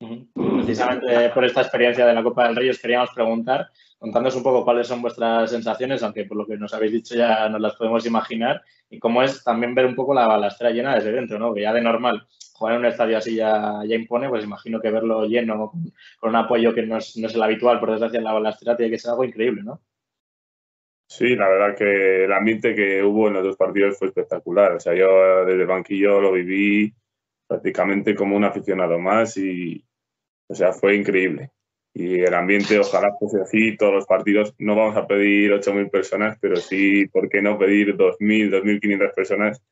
Precisamente 0.00 1.28
por 1.34 1.44
esta 1.44 1.60
experiencia 1.60 2.06
de 2.06 2.14
la 2.14 2.22
Copa 2.22 2.46
del 2.46 2.56
Rey 2.56 2.70
os 2.70 2.78
queríamos 2.78 3.10
preguntar, 3.14 3.68
contándonos 3.98 4.34
un 4.34 4.42
poco 4.42 4.64
cuáles 4.64 4.86
son 4.86 5.02
vuestras 5.02 5.50
sensaciones, 5.50 6.02
aunque 6.02 6.24
por 6.24 6.38
lo 6.38 6.46
que 6.46 6.56
nos 6.56 6.72
habéis 6.72 6.92
dicho 6.92 7.14
ya 7.14 7.48
nos 7.50 7.60
las 7.60 7.76
podemos 7.76 8.06
imaginar, 8.06 8.62
y 8.88 8.98
cómo 8.98 9.22
es 9.22 9.44
también 9.44 9.74
ver 9.74 9.84
un 9.84 9.94
poco 9.94 10.14
la 10.14 10.26
balastera 10.26 10.70
llena 10.70 10.94
desde 10.94 11.12
dentro, 11.12 11.38
¿no? 11.38 11.52
Que 11.52 11.62
ya 11.62 11.74
de 11.74 11.82
normal 11.82 12.26
jugar 12.54 12.74
en 12.74 12.80
un 12.80 12.86
estadio 12.86 13.18
así 13.18 13.36
ya, 13.36 13.82
ya 13.86 13.94
impone, 13.94 14.28
pues 14.30 14.44
imagino 14.44 14.80
que 14.80 14.90
verlo 14.90 15.26
lleno 15.26 15.70
con, 15.70 15.92
con 16.18 16.30
un 16.30 16.36
apoyo 16.36 16.72
que 16.72 16.82
no 16.82 16.96
es, 16.96 17.16
no 17.18 17.26
es, 17.26 17.34
el 17.34 17.42
habitual, 17.42 17.78
por 17.78 17.90
desgracia, 17.90 18.18
en 18.18 18.24
la 18.24 18.32
balastera 18.32 18.76
tiene 18.76 18.92
que 18.92 18.98
ser 18.98 19.10
algo 19.10 19.24
increíble, 19.24 19.62
¿no? 19.62 19.82
Sí, 21.06 21.34
la 21.36 21.48
verdad 21.48 21.76
que 21.76 22.24
el 22.24 22.32
ambiente 22.32 22.74
que 22.74 23.02
hubo 23.02 23.28
en 23.28 23.34
los 23.34 23.44
dos 23.44 23.56
partidos 23.56 23.98
fue 23.98 24.08
espectacular. 24.08 24.74
O 24.74 24.80
sea, 24.80 24.94
yo 24.94 25.44
desde 25.44 25.62
el 25.62 25.66
banquillo 25.66 26.20
lo 26.20 26.32
viví 26.32 26.94
prácticamente 27.48 28.14
como 28.14 28.36
un 28.36 28.44
aficionado 28.44 28.96
más 28.98 29.36
y, 29.36 29.84
o 30.50 30.54
sea, 30.54 30.72
fue 30.72 30.96
increíble. 30.96 31.52
Y 31.94 32.20
el 32.20 32.34
ambiente, 32.34 32.76
ojalá 32.78 33.14
fuese 33.18 33.40
así, 33.40 33.76
todos 33.76 33.94
los 33.94 34.06
partidos. 34.06 34.52
No 34.58 34.74
vamos 34.74 34.96
a 34.96 35.06
pedir 35.06 35.52
8.000 35.52 35.90
personas, 35.90 36.38
pero 36.40 36.56
sí, 36.56 37.06
¿por 37.06 37.28
qué 37.28 37.40
no 37.40 37.56
pedir 37.56 37.96
2.000, 37.96 38.50
2.500 38.50 39.14
personas? 39.14 39.62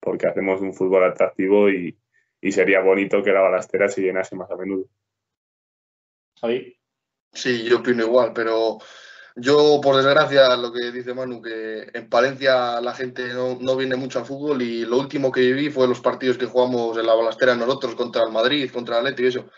Porque 0.00 0.26
hacemos 0.26 0.60
un 0.60 0.74
fútbol 0.74 1.04
atractivo 1.04 1.70
y, 1.70 1.96
y, 2.40 2.52
sería 2.52 2.80
bonito 2.80 3.22
que 3.22 3.30
la 3.30 3.42
balastera 3.42 3.88
se 3.88 4.02
llenase 4.02 4.34
más 4.34 4.50
a 4.50 4.56
menudo. 4.56 4.86
Javi. 6.40 6.76
Sí, 7.32 7.64
yo 7.64 7.78
opino 7.78 8.02
igual, 8.04 8.32
pero 8.34 8.78
yo, 9.36 9.80
por 9.80 9.96
desgracia, 9.96 10.56
lo 10.56 10.72
que 10.72 10.90
dice 10.90 11.14
Manu, 11.14 11.40
que 11.40 11.90
en 11.94 12.08
Palencia 12.08 12.80
la 12.80 12.94
gente 12.94 13.28
no, 13.34 13.56
no, 13.60 13.76
viene 13.76 13.94
mucho 13.94 14.18
al 14.18 14.26
fútbol 14.26 14.62
y 14.62 14.84
lo 14.84 14.98
último 14.98 15.30
que 15.30 15.40
viví 15.40 15.70
fue 15.70 15.88
los 15.88 16.00
partidos 16.00 16.38
que 16.38 16.46
jugamos 16.46 16.98
en 16.98 17.06
la 17.06 17.14
balastera 17.14 17.54
nosotros 17.54 17.94
contra 17.94 18.24
el 18.24 18.32
Madrid, 18.32 18.70
contra 18.72 18.98
el 18.98 19.06
Atlético 19.06 19.26
y 19.26 19.28
eso 19.28 19.50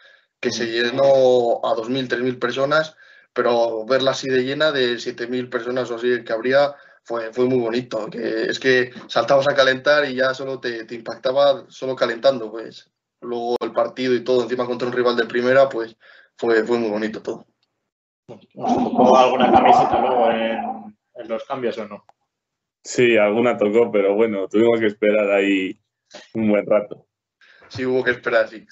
que 0.46 0.52
se 0.52 0.66
llenó 0.66 1.60
a 1.64 1.74
2.000, 1.74 2.08
3.000 2.08 2.38
personas, 2.38 2.96
pero 3.32 3.84
verla 3.84 4.12
así 4.12 4.28
de 4.28 4.44
llena, 4.44 4.70
de 4.70 4.94
7.000 4.94 5.50
personas 5.50 5.90
o 5.90 5.96
así 5.96 6.22
que 6.22 6.32
habría, 6.32 6.72
fue, 7.02 7.32
fue 7.32 7.46
muy 7.46 7.58
bonito. 7.58 8.06
Que 8.08 8.44
es 8.44 8.60
que 8.60 8.92
saltabas 9.08 9.48
a 9.48 9.56
calentar 9.56 10.08
y 10.08 10.14
ya 10.14 10.34
solo 10.34 10.60
te, 10.60 10.84
te 10.84 10.94
impactaba 10.94 11.64
solo 11.68 11.96
calentando, 11.96 12.48
pues. 12.50 12.88
Luego 13.20 13.56
el 13.60 13.72
partido 13.72 14.14
y 14.14 14.22
todo, 14.22 14.44
encima 14.44 14.66
contra 14.66 14.86
un 14.86 14.94
rival 14.94 15.16
de 15.16 15.26
primera, 15.26 15.68
pues 15.68 15.96
fue, 16.36 16.62
fue 16.62 16.78
muy 16.78 16.90
bonito 16.90 17.20
todo. 17.20 17.46
¿Tocó 18.28 19.16
alguna 19.16 19.50
camiseta 19.50 20.00
luego 20.00 20.30
en, 20.30 20.96
en 21.14 21.28
los 21.28 21.42
cambios 21.44 21.76
o 21.78 21.88
no? 21.88 22.04
Sí, 22.84 23.16
alguna 23.16 23.56
tocó, 23.56 23.90
pero 23.90 24.14
bueno, 24.14 24.46
tuvimos 24.46 24.78
que 24.78 24.86
esperar 24.86 25.28
ahí 25.32 25.76
un 26.34 26.50
buen 26.50 26.64
rato. 26.66 27.04
Sí, 27.68 27.84
hubo 27.84 28.04
que 28.04 28.12
esperar, 28.12 28.46
sí. 28.48 28.64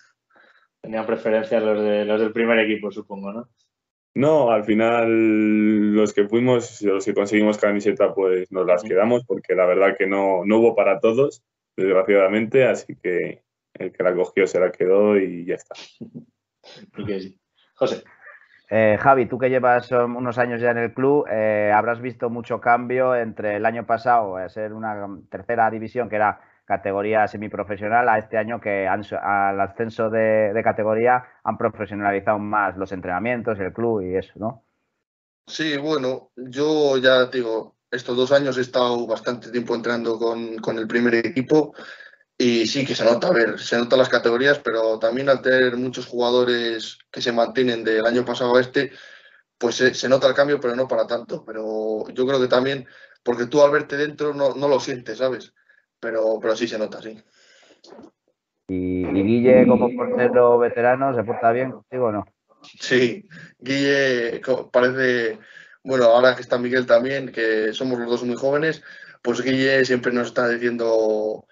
Tenían 0.85 1.07
preferencia 1.07 1.61
los, 1.61 1.83
de, 1.83 2.05
los 2.05 2.21
del 2.21 2.31
primer 2.31 2.59
equipo, 2.59 2.93
supongo, 2.93 3.33
¿no? 3.33 3.49
No, 4.15 4.51
al 4.51 4.65
final 4.65 5.95
los 5.95 6.13
que 6.13 6.29
fuimos, 6.29 6.83
los 6.83 7.07
que 7.07 7.15
conseguimos 7.15 7.57
camiseta, 7.57 8.13
pues 8.13 8.53
nos 8.53 8.67
las 8.67 8.83
quedamos 8.83 9.25
porque 9.25 9.55
la 9.55 9.65
verdad 9.65 9.97
que 9.97 10.07
no, 10.07 10.45
no 10.45 10.59
hubo 10.59 10.77
para 10.77 11.01
todos, 11.01 11.43
desgraciadamente, 11.75 12.67
así 12.67 12.97
que 12.97 13.41
el 13.73 13.93
que 13.93 14.03
la 14.03 14.15
cogió 14.15 14.47
se 14.47 14.61
la 14.61 14.71
quedó 14.71 15.17
y 15.17 15.47
ya 15.47 15.55
está. 15.55 15.75
José. 17.77 18.05
Eh, 18.69 18.99
Javi, 19.01 19.25
tú 19.25 19.39
que 19.39 19.49
llevas 19.49 19.91
unos 19.91 20.37
años 20.37 20.61
ya 20.61 20.73
en 20.73 20.79
el 20.79 20.93
club, 20.93 21.25
eh, 21.31 21.73
habrás 21.75 22.03
visto 22.03 22.29
mucho 22.29 22.61
cambio 22.61 23.17
entre 23.17 23.57
el 23.57 23.65
año 23.65 23.87
pasado, 23.87 24.37
a 24.37 24.51
ser 24.51 24.75
una 24.75 25.09
tercera 25.31 25.71
división 25.71 26.11
que 26.11 26.17
era 26.17 26.43
categoría 26.65 27.29
semiprofesional 27.29 28.09
a 28.09 28.19
este 28.19 28.39
año 28.39 28.61
que 28.61 28.87
han, 28.87 29.05
al 29.23 29.61
ascenso 29.61 30.11
de, 30.11 30.61
categoría 30.65 31.25
han 31.43 31.59
profesionalizado 31.59 32.39
más 32.39 32.77
los 32.77 32.93
entrenamientos, 32.93 33.59
el 33.59 33.73
club 33.73 34.03
y 34.03 34.17
eso, 34.17 34.33
¿no? 34.37 34.65
Sí, 35.47 35.77
bueno, 35.77 36.31
yo 36.37 36.97
ya 36.97 37.27
digo, 37.27 37.77
estos 37.91 38.17
dos 38.17 38.33
años 38.33 38.57
he 38.57 38.63
estado 38.63 39.07
bastante 39.07 39.51
tiempo 39.51 39.75
entrenando 39.75 40.19
con, 40.19 40.57
con 40.57 40.79
el 40.79 40.87
primer 40.87 41.15
equipo 41.17 41.75
y 42.39 42.67
sí 42.67 42.87
que 42.87 42.95
se 42.95 43.05
nota, 43.05 43.29
a 43.29 43.33
ver, 43.33 43.61
se 43.61 43.77
notan 43.77 43.99
las 43.99 44.09
categorías, 44.09 44.59
pero 44.59 44.99
también 44.99 45.29
al 45.29 45.43
tener 45.43 45.77
muchos 45.77 46.07
jugadores 46.07 46.99
que 47.11 47.21
se 47.21 47.33
mantienen 47.33 47.85
del 47.85 48.07
año 48.07 48.25
pasado 48.25 48.57
a 48.57 48.61
este, 48.61 48.91
pues 49.59 49.77
se, 49.77 50.09
nota 50.09 50.27
el 50.29 50.35
cambio, 50.35 50.59
pero 50.61 50.75
no 50.75 50.89
para 50.89 51.07
tanto. 51.07 51.45
Pero 51.45 52.09
yo 52.13 52.27
creo 52.27 52.41
que 52.41 52.49
también, 52.49 52.89
porque 53.23 53.47
tú 53.47 53.63
al 53.63 53.71
verte 53.71 53.97
dentro 53.97 54.35
no 54.35 54.69
lo 54.69 54.81
sientes, 54.81 55.19
¿sabes? 55.19 55.53
Pero, 56.05 56.39
pero 56.41 56.55
sí 56.55 56.69
se 56.69 56.79
nota, 56.79 57.01
sí. 57.01 57.19
¿Y, 58.69 59.07
y 59.07 59.23
Guille, 59.23 59.67
como 59.67 59.89
portero 59.97 60.59
veterano, 60.59 61.15
se 61.15 61.25
porta 61.25 61.51
bien 61.51 61.73
contigo 61.73 62.07
o 62.07 62.13
no? 62.13 62.25
Sí, 62.63 63.27
Guille 63.59 64.41
parece, 64.71 65.39
bueno, 65.83 66.05
ahora 66.05 66.35
que 66.35 66.43
está 66.43 66.59
Miguel 66.59 66.87
también, 66.87 67.33
que 67.33 67.73
somos 67.73 67.99
los 67.99 68.11
dos 68.11 68.25
muy 68.25 68.37
jóvenes, 68.37 68.83
pues 69.23 69.41
Guille 69.41 69.85
siempre 69.87 70.13
nos 70.13 70.29
está 70.29 70.49
diciendo 70.49 71.47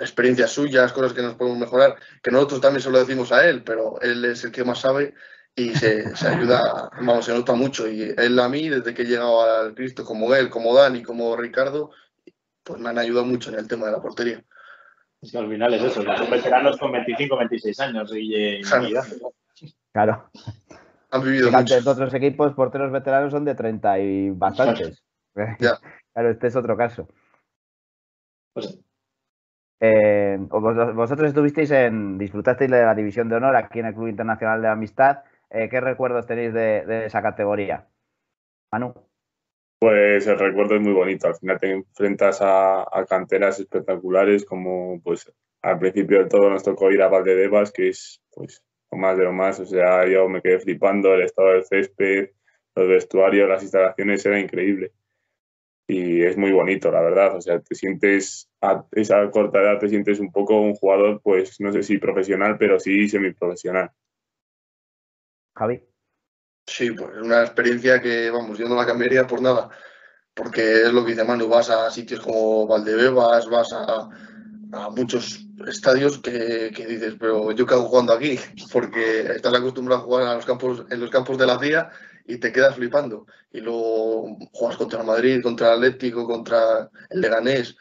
experiencias 0.00 0.52
suyas, 0.52 0.92
cosas 0.92 1.12
que 1.12 1.22
nos 1.22 1.34
podemos 1.34 1.58
mejorar, 1.58 1.96
que 2.22 2.30
nosotros 2.30 2.60
también 2.60 2.82
se 2.82 2.90
lo 2.90 2.98
decimos 2.98 3.32
a 3.32 3.46
él, 3.46 3.62
pero 3.62 4.00
él 4.00 4.24
es 4.24 4.44
el 4.44 4.52
que 4.52 4.64
más 4.64 4.80
sabe 4.80 5.14
y 5.54 5.74
se, 5.74 6.04
ayuda, 6.26 6.90
vamos, 7.00 7.24
se 7.24 7.32
nota 7.32 7.54
mucho. 7.54 7.88
Y 7.88 8.14
él 8.16 8.38
a 8.38 8.48
mí, 8.48 8.68
desde 8.68 8.92
que 8.92 9.02
he 9.02 9.06
llegado 9.06 9.42
al 9.42 9.74
Cristo, 9.74 10.04
como 10.04 10.34
él, 10.34 10.50
como 10.50 10.74
Dani, 10.74 11.02
como 11.02 11.34
Ricardo, 11.36 11.90
pues 12.66 12.80
me 12.80 12.90
han 12.90 12.98
ayudado 12.98 13.24
mucho 13.24 13.50
en 13.50 13.60
el 13.60 13.68
tema 13.68 13.86
de 13.86 13.92
la 13.92 14.02
portería. 14.02 14.42
Es 15.22 15.32
que 15.32 15.38
al 15.38 15.48
final 15.48 15.72
es 15.72 15.82
eso, 15.82 16.02
son 16.02 16.30
veteranos 16.30 16.76
con 16.76 16.92
25, 16.92 17.36
26 17.36 17.80
años 17.80 18.12
y, 18.14 18.60
claro. 19.92 20.30
Han 21.10 21.22
vivido 21.22 21.50
mucho. 21.50 21.80
De 21.80 21.88
otros 21.88 22.12
equipos, 22.12 22.52
porteros 22.52 22.92
veteranos 22.92 23.32
son 23.32 23.44
de 23.44 23.54
30 23.54 23.98
y 24.00 24.30
bastantes. 24.30 25.02
Ya. 25.60 25.78
Claro, 26.14 26.30
este 26.30 26.46
es 26.46 26.56
otro 26.56 26.78
caso. 26.78 27.10
Pues 28.54 28.80
eh, 29.80 30.38
vosotros 30.40 31.28
estuvisteis 31.28 31.70
en, 31.70 32.16
disfrutasteis 32.16 32.70
de 32.70 32.82
la 32.82 32.94
división 32.94 33.28
de 33.28 33.36
honor 33.36 33.54
aquí 33.56 33.80
en 33.80 33.86
el 33.86 33.94
Club 33.94 34.08
Internacional 34.08 34.62
de 34.62 34.68
Amistad. 34.68 35.24
Eh, 35.50 35.68
¿Qué 35.68 35.80
recuerdos 35.80 36.26
tenéis 36.26 36.54
de, 36.54 37.04
esa 37.04 37.20
categoría? 37.20 37.86
Manu. 38.72 38.94
Pues 39.78 40.26
el 40.26 40.38
recuerdo 40.38 40.76
es 40.76 40.82
muy 40.82 40.92
bonito. 40.92 41.28
Al 41.28 41.36
final 41.36 41.60
te 41.60 41.70
enfrentas 41.70 42.38
a, 42.40 42.86
canteras 43.08 43.60
espectaculares, 43.60 44.44
como 44.44 45.00
pues 45.02 45.32
al 45.62 45.78
principio 45.78 46.20
de 46.22 46.30
todo 46.30 46.50
nos 46.50 46.62
tocó 46.62 46.90
ir 46.90 47.02
a 47.02 47.08
Valdedevas, 47.08 47.72
que 47.72 47.88
es 47.88 48.22
pues 48.30 48.64
más 48.92 49.18
de 49.18 49.24
lo 49.24 49.32
más. 49.32 49.60
O 49.60 49.66
sea, 49.66 50.06
yo 50.08 50.28
me 50.28 50.40
quedé 50.42 50.58
flipando 50.60 51.14
el 51.14 51.22
estado 51.22 51.50
del 51.50 51.64
césped, 51.64 52.30
los 52.74 52.88
vestuarios, 52.88 53.48
las 53.48 53.62
instalaciones, 53.62 54.24
era 54.24 54.40
increíble 54.40 54.92
y 55.88 56.22
es 56.22 56.36
muy 56.36 56.52
bonito, 56.52 56.90
la 56.90 57.00
verdad. 57.00 57.36
O 57.36 57.40
sea, 57.40 57.60
te 57.60 57.74
sientes 57.74 58.50
a 58.60 58.84
esa 58.92 59.30
corta 59.30 59.60
edad, 59.60 59.78
te 59.78 59.88
sientes 59.88 60.18
un 60.20 60.32
poco 60.32 60.60
un 60.60 60.74
jugador, 60.74 61.20
pues 61.22 61.60
no 61.60 61.72
sé 61.72 61.82
si 61.82 61.98
profesional, 61.98 62.56
pero 62.58 62.80
sí 62.80 63.08
semiprofesional. 63.08 63.90
Javi. 65.54 65.82
Sí, 66.66 66.90
pues 66.90 67.10
es 67.16 67.22
una 67.22 67.42
experiencia 67.42 68.00
que, 68.00 68.30
vamos, 68.30 68.58
yo 68.58 68.68
no 68.68 68.74
la 68.74 68.86
cambiaría 68.86 69.26
por 69.26 69.40
nada, 69.40 69.70
porque 70.34 70.82
es 70.82 70.92
lo 70.92 71.04
que 71.04 71.12
dice 71.12 71.24
Manu, 71.24 71.48
vas 71.48 71.70
a 71.70 71.90
sitios 71.90 72.20
como 72.20 72.66
Valdebebas, 72.66 73.48
vas 73.48 73.72
a, 73.72 74.08
a 74.72 74.90
muchos 74.90 75.46
estadios 75.66 76.18
que, 76.18 76.72
que, 76.74 76.86
dices, 76.86 77.14
pero 77.18 77.52
yo 77.52 77.66
qué 77.66 77.74
hago 77.74 77.86
jugando 77.88 78.12
aquí, 78.12 78.38
porque 78.72 79.20
estás 79.20 79.54
acostumbrado 79.54 80.02
a 80.02 80.04
jugar 80.04 80.26
a 80.26 80.34
los 80.34 80.44
campos, 80.44 80.84
en 80.90 81.00
los 81.00 81.10
campos 81.10 81.38
de 81.38 81.46
la 81.46 81.58
CIA 81.58 81.90
y 82.26 82.38
te 82.38 82.52
quedas 82.52 82.74
flipando. 82.74 83.26
Y 83.52 83.60
luego 83.60 84.36
juegas 84.52 84.76
contra 84.76 85.00
el 85.00 85.06
Madrid, 85.06 85.42
contra 85.42 85.68
el 85.68 85.74
Atlético, 85.74 86.26
contra 86.26 86.90
el 87.10 87.20
Leganés. 87.20 87.76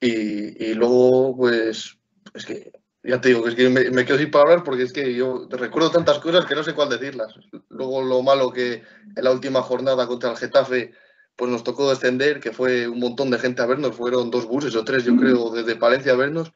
Y, 0.00 0.70
y 0.70 0.74
luego, 0.74 1.36
pues, 1.36 1.98
es 2.34 2.46
que 2.46 2.70
ya 3.08 3.20
te 3.20 3.28
digo 3.28 3.42
que 3.42 3.48
es 3.48 3.54
que 3.54 3.70
me, 3.70 4.04
quedo 4.04 4.18
sin 4.18 4.30
palabras 4.30 4.62
porque 4.64 4.82
es 4.82 4.92
que 4.92 5.14
yo 5.14 5.48
recuerdo 5.50 5.90
tantas 5.90 6.18
cosas 6.18 6.44
que 6.44 6.54
no 6.54 6.62
sé 6.62 6.74
cuál 6.74 6.90
decirlas. 6.90 7.34
Luego 7.70 8.02
lo 8.02 8.22
malo 8.22 8.52
que 8.52 8.82
en 9.16 9.24
la 9.24 9.32
última 9.32 9.62
jornada 9.62 10.06
contra 10.06 10.30
el 10.30 10.36
Getafe 10.36 10.92
pues 11.34 11.50
nos 11.50 11.64
tocó 11.64 11.88
descender, 11.88 12.40
que 12.40 12.52
fue 12.52 12.86
un 12.86 12.98
montón 12.98 13.30
de 13.30 13.38
gente 13.38 13.62
a 13.62 13.66
vernos, 13.66 13.96
fueron 13.96 14.30
dos 14.30 14.46
buses 14.46 14.74
o 14.76 14.84
tres 14.84 15.04
yo 15.04 15.16
creo 15.16 15.50
desde 15.50 15.76
Palencia 15.76 16.12
a 16.12 16.16
vernos 16.16 16.52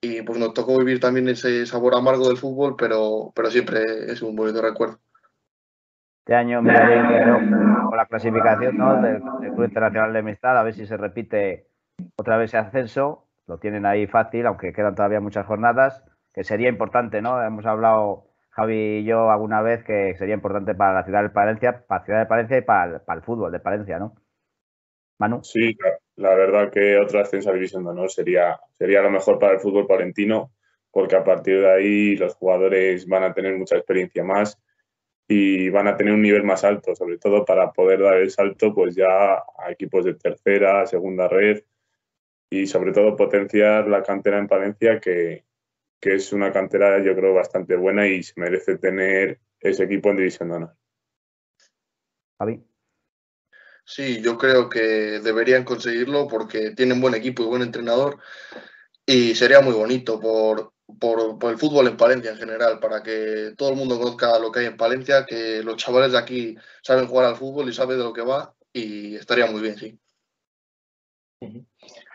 y 0.00 0.20
pues 0.22 0.38
nos 0.38 0.52
tocó 0.52 0.76
vivir 0.78 1.00
también 1.00 1.28
ese 1.28 1.64
sabor 1.64 1.94
amargo 1.94 2.28
del 2.28 2.36
fútbol, 2.36 2.76
pero, 2.76 3.32
pero 3.34 3.50
siempre 3.50 3.82
es 4.08 4.20
un 4.20 4.36
bonito 4.36 4.60
recuerdo. 4.60 4.98
Este 6.26 6.34
año 6.34 6.60
miraréis 6.60 7.24
con 7.88 7.96
la 7.96 8.06
clasificación 8.06 9.02
del, 9.02 9.22
Club 9.22 9.64
Internacional 9.64 10.12
de 10.12 10.18
Amistad, 10.18 10.58
a 10.58 10.62
ver 10.62 10.74
si 10.74 10.86
se 10.86 10.96
repite 10.96 11.68
otra 12.16 12.36
vez 12.36 12.50
ese 12.50 12.58
ascenso. 12.58 13.25
Lo 13.46 13.58
tienen 13.58 13.86
ahí 13.86 14.06
fácil, 14.06 14.46
aunque 14.46 14.72
quedan 14.72 14.94
todavía 14.94 15.20
muchas 15.20 15.46
jornadas, 15.46 16.04
que 16.34 16.42
sería 16.42 16.68
importante, 16.68 17.22
¿no? 17.22 17.42
Hemos 17.42 17.64
hablado 17.64 18.26
Javi 18.50 18.98
y 18.98 19.04
yo 19.04 19.30
alguna 19.30 19.62
vez 19.62 19.84
que 19.84 20.14
sería 20.16 20.34
importante 20.34 20.74
para 20.74 20.94
la 20.94 21.04
ciudad 21.04 21.22
de 21.22 21.30
Palencia, 21.30 21.84
para 21.86 22.00
la 22.00 22.04
ciudad 22.04 22.20
de 22.20 22.26
Palencia 22.26 22.58
y 22.58 22.62
para 22.62 23.02
el, 23.06 23.22
fútbol 23.22 23.52
de 23.52 23.60
Palencia, 23.60 23.98
¿no? 23.98 24.14
Manu. 25.18 25.42
Sí, 25.44 25.76
la, 26.16 26.34
verdad 26.34 26.70
que 26.70 26.98
otra 26.98 27.22
ascenso 27.22 27.50
a 27.50 27.54
División 27.54 27.84
de 27.84 27.90
Honor 27.90 28.10
sería, 28.10 28.58
sería 28.78 29.00
lo 29.00 29.10
mejor 29.10 29.38
para 29.38 29.54
el 29.54 29.60
fútbol 29.60 29.86
palentino, 29.86 30.50
porque 30.90 31.16
a 31.16 31.24
partir 31.24 31.60
de 31.60 31.72
ahí 31.72 32.16
los 32.16 32.34
jugadores 32.34 33.06
van 33.06 33.22
a 33.22 33.32
tener 33.32 33.56
mucha 33.56 33.76
experiencia 33.76 34.24
más 34.24 34.60
y 35.28 35.70
van 35.70 35.88
a 35.88 35.96
tener 35.96 36.12
un 36.12 36.22
nivel 36.22 36.42
más 36.42 36.64
alto, 36.64 36.94
sobre 36.94 37.18
todo 37.18 37.44
para 37.44 37.70
poder 37.72 38.02
dar 38.02 38.16
el 38.16 38.30
salto 38.30 38.74
pues 38.74 38.94
ya 38.94 39.06
a 39.06 39.70
equipos 39.70 40.04
de 40.04 40.14
tercera, 40.14 40.84
segunda 40.86 41.28
red 41.28 41.62
y 42.50 42.66
sobre 42.66 42.92
todo 42.92 43.16
potenciar 43.16 43.88
la 43.88 44.02
cantera 44.02 44.38
en 44.38 44.48
Palencia 44.48 45.00
que, 45.00 45.44
que 46.00 46.14
es 46.14 46.32
una 46.32 46.52
cantera 46.52 47.02
yo 47.02 47.14
creo 47.14 47.34
bastante 47.34 47.76
buena 47.76 48.06
y 48.06 48.22
se 48.22 48.34
merece 48.36 48.78
tener 48.78 49.40
ese 49.60 49.84
equipo 49.84 50.10
en 50.10 50.16
División 50.16 50.48
de 50.48 50.54
Honor. 50.54 50.76
Javi. 52.38 52.62
Sí, 53.84 54.20
yo 54.20 54.36
creo 54.36 54.68
que 54.68 54.80
deberían 55.20 55.64
conseguirlo 55.64 56.26
porque 56.26 56.72
tienen 56.72 57.00
buen 57.00 57.14
equipo 57.14 57.44
y 57.44 57.46
buen 57.46 57.62
entrenador 57.62 58.18
y 59.06 59.34
sería 59.36 59.60
muy 59.60 59.74
bonito 59.74 60.18
por, 60.18 60.72
por, 60.98 61.38
el 61.50 61.58
fútbol 61.58 61.86
en 61.86 61.96
Palencia 61.96 62.32
en 62.32 62.36
general, 62.36 62.80
para 62.80 63.02
que 63.02 63.54
todo 63.56 63.70
el 63.70 63.76
mundo 63.76 63.98
conozca 63.98 64.38
lo 64.40 64.50
que 64.50 64.60
hay 64.60 64.66
en 64.66 64.76
Palencia, 64.76 65.24
que 65.24 65.62
los 65.62 65.76
chavales 65.76 66.12
de 66.12 66.18
aquí 66.18 66.56
saben 66.82 67.06
jugar 67.06 67.26
al 67.26 67.36
fútbol 67.36 67.68
y 67.68 67.72
saben 67.72 67.98
de 67.98 68.04
lo 68.04 68.12
que 68.12 68.22
va 68.22 68.54
y 68.72 69.14
estaría 69.14 69.46
muy 69.46 69.62
bien, 69.62 69.76
sí. 69.76 69.98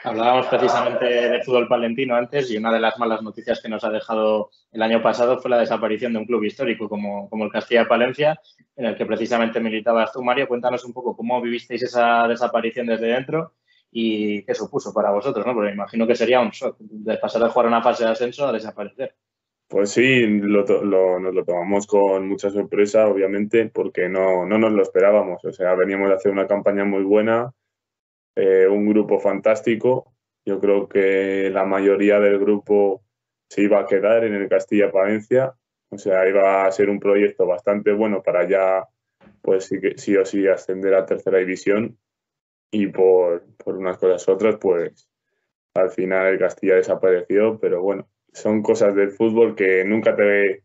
Hablábamos 0.03 0.47
precisamente 0.47 1.05
de 1.05 1.43
fútbol 1.43 1.67
palentino 1.67 2.15
antes 2.15 2.49
y 2.49 2.57
una 2.57 2.73
de 2.73 2.79
las 2.79 2.97
malas 2.97 3.21
noticias 3.21 3.61
que 3.61 3.69
nos 3.69 3.83
ha 3.83 3.91
dejado 3.91 4.49
el 4.71 4.81
año 4.81 5.01
pasado 5.01 5.39
fue 5.39 5.51
la 5.51 5.59
desaparición 5.59 6.13
de 6.13 6.19
un 6.19 6.25
club 6.25 6.43
histórico 6.43 6.89
como, 6.89 7.29
como 7.29 7.45
el 7.45 7.51
Castilla-Palencia, 7.51 8.39
en 8.75 8.85
el 8.85 8.95
que 8.95 9.05
precisamente 9.05 9.59
militabas 9.59 10.11
tú, 10.11 10.23
Mario. 10.23 10.47
Cuéntanos 10.47 10.83
un 10.85 10.93
poco 10.93 11.15
cómo 11.15 11.39
vivisteis 11.39 11.83
esa 11.83 12.27
desaparición 12.27 12.87
desde 12.87 13.07
dentro 13.07 13.53
y 13.91 14.43
qué 14.43 14.55
supuso 14.55 14.91
para 14.91 15.11
vosotros, 15.11 15.45
¿no? 15.45 15.53
Porque 15.53 15.69
me 15.69 15.75
imagino 15.75 16.07
que 16.07 16.15
sería 16.15 16.39
un 16.39 16.49
shock 16.49 16.77
de 16.79 17.17
pasar 17.17 17.43
de 17.43 17.49
jugar 17.49 17.67
una 17.67 17.83
fase 17.83 18.03
de 18.03 18.09
ascenso 18.09 18.47
a 18.47 18.53
desaparecer. 18.53 19.13
Pues 19.67 19.91
sí, 19.91 20.25
nos 20.27 20.67
lo 20.67 21.45
tomamos 21.45 21.85
con 21.85 22.27
mucha 22.27 22.49
sorpresa, 22.49 23.07
obviamente, 23.07 23.69
porque 23.73 24.09
no, 24.09 24.45
no 24.45 24.57
nos 24.57 24.71
lo 24.71 24.81
esperábamos. 24.81 25.45
O 25.45 25.51
sea, 25.51 25.75
veníamos 25.75 26.09
a 26.09 26.15
hacer 26.15 26.31
una 26.31 26.47
campaña 26.47 26.83
muy 26.83 27.03
buena, 27.03 27.53
eh, 28.35 28.67
un 28.67 28.87
grupo 28.87 29.19
fantástico. 29.19 30.13
Yo 30.45 30.59
creo 30.59 30.87
que 30.87 31.49
la 31.51 31.65
mayoría 31.65 32.19
del 32.19 32.39
grupo 32.39 33.03
se 33.49 33.63
iba 33.63 33.79
a 33.79 33.85
quedar 33.85 34.23
en 34.23 34.33
el 34.33 34.49
Castilla-Palencia. 34.49 35.53
O 35.89 35.97
sea, 35.97 36.27
iba 36.27 36.65
a 36.65 36.71
ser 36.71 36.89
un 36.89 36.99
proyecto 36.99 37.45
bastante 37.45 37.91
bueno 37.91 38.23
para 38.23 38.47
ya, 38.47 38.87
pues 39.41 39.65
sí, 39.65 39.77
sí 39.97 40.15
o 40.15 40.25
sí, 40.25 40.47
ascender 40.47 40.93
a 40.93 41.05
tercera 41.05 41.39
división 41.39 41.97
y 42.71 42.87
por, 42.87 43.43
unas 43.65 43.97
cosas 43.97 44.25
u 44.27 44.31
otras, 44.31 44.55
pues 44.55 45.09
al 45.73 45.89
final 45.91 46.27
el 46.27 46.39
Castilla 46.39 46.75
desapareció, 46.75 47.59
pero 47.59 47.81
bueno, 47.81 48.07
son 48.31 48.61
cosas 48.61 48.95
del 48.95 49.11
fútbol 49.11 49.55
que 49.55 49.83
nunca 49.83 50.15
te, 50.15 50.63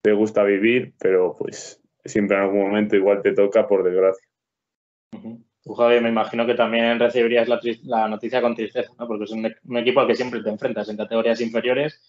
te 0.00 0.12
gusta 0.12 0.44
vivir, 0.44 0.94
pero 0.98 1.34
pues 1.36 1.82
siempre 2.04 2.36
en 2.36 2.44
algún 2.44 2.60
momento 2.60 2.96
igual 2.96 3.22
te 3.22 3.32
toca, 3.32 3.66
por 3.66 3.82
desgracia. 3.82 4.26
Tú, 5.70 5.76
Javi, 5.76 6.00
me 6.00 6.08
imagino 6.08 6.44
que 6.46 6.54
también 6.54 6.98
recibirías 6.98 7.46
la, 7.84 8.08
noticia 8.08 8.42
con 8.42 8.56
tristeza, 8.56 8.90
¿no? 8.98 9.06
Porque 9.06 9.22
es 9.22 9.30
un, 9.30 9.54
un, 9.68 9.76
equipo 9.76 10.00
al 10.00 10.08
que 10.08 10.16
siempre 10.16 10.42
te 10.42 10.50
enfrentas 10.50 10.88
en 10.88 10.96
categorías 10.96 11.40
inferiores 11.40 12.00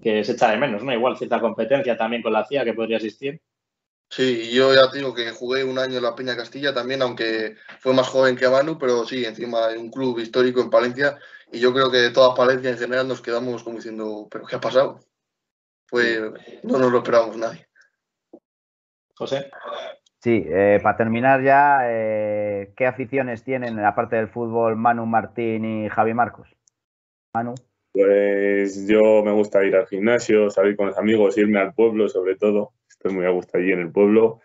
que 0.00 0.22
se 0.22 0.32
echa 0.34 0.52
de 0.52 0.56
menos, 0.56 0.84
¿no? 0.84 0.92
Igual 0.92 1.16
cierta 1.16 1.40
competencia 1.40 1.96
también 1.96 2.22
con 2.22 2.32
la 2.32 2.44
CIA 2.44 2.64
que 2.64 2.74
podría 2.74 2.98
existir. 2.98 3.42
Sí, 4.08 4.52
yo 4.52 4.72
ya 4.72 4.86
digo 4.92 5.16
que 5.16 5.32
jugué 5.32 5.64
un 5.64 5.80
año 5.80 5.96
en 5.96 6.04
la 6.04 6.14
Peña 6.14 6.36
Castilla 6.36 6.72
también, 6.72 7.02
aunque 7.02 7.56
fue 7.80 7.92
más 7.92 8.06
joven 8.06 8.36
que 8.36 8.48
Manu, 8.48 8.78
pero 8.78 9.04
sí, 9.04 9.24
encima 9.24 9.66
hay 9.66 9.78
un 9.78 9.90
club 9.90 10.20
histórico 10.20 10.60
en 10.60 10.70
Palencia 10.70 11.18
y 11.50 11.58
yo 11.58 11.74
creo 11.74 11.90
que 11.90 11.98
de 11.98 12.10
toda 12.10 12.36
Palencia 12.36 12.70
en 12.70 12.78
general 12.78 13.08
nos 13.08 13.20
quedamos 13.20 13.64
como 13.64 13.78
diciendo, 13.78 14.28
¿pero 14.30 14.46
qué 14.46 14.54
ha 14.54 14.60
pasado? 14.60 15.00
Pues 15.90 16.20
no 16.62 16.78
nos 16.78 16.92
lo 16.92 16.98
esperábamos 16.98 17.36
nadie. 17.36 17.66
José. 19.16 19.50
Sí, 20.20 20.44
eh, 20.48 20.80
para 20.82 20.96
terminar 20.96 21.42
ya, 21.42 21.80
eh, 21.84 22.72
¿qué 22.76 22.86
aficiones 22.86 23.44
tienen 23.44 23.74
en 23.74 23.82
la 23.82 23.94
parte 23.94 24.16
del 24.16 24.28
fútbol 24.28 24.76
Manu 24.76 25.06
Martín 25.06 25.64
y 25.64 25.88
Javi 25.88 26.14
Marcos? 26.14 26.56
Manu. 27.34 27.54
Pues 27.92 28.86
yo 28.86 29.22
me 29.24 29.32
gusta 29.32 29.64
ir 29.64 29.76
al 29.76 29.86
gimnasio, 29.86 30.50
salir 30.50 30.76
con 30.76 30.88
los 30.88 30.98
amigos, 30.98 31.38
irme 31.38 31.60
al 31.60 31.72
pueblo 31.72 32.08
sobre 32.08 32.36
todo 32.36 32.72
estoy 32.98 33.14
muy 33.14 33.26
a 33.26 33.30
gusto 33.30 33.58
allí 33.58 33.72
en 33.72 33.80
el 33.80 33.92
pueblo 33.92 34.40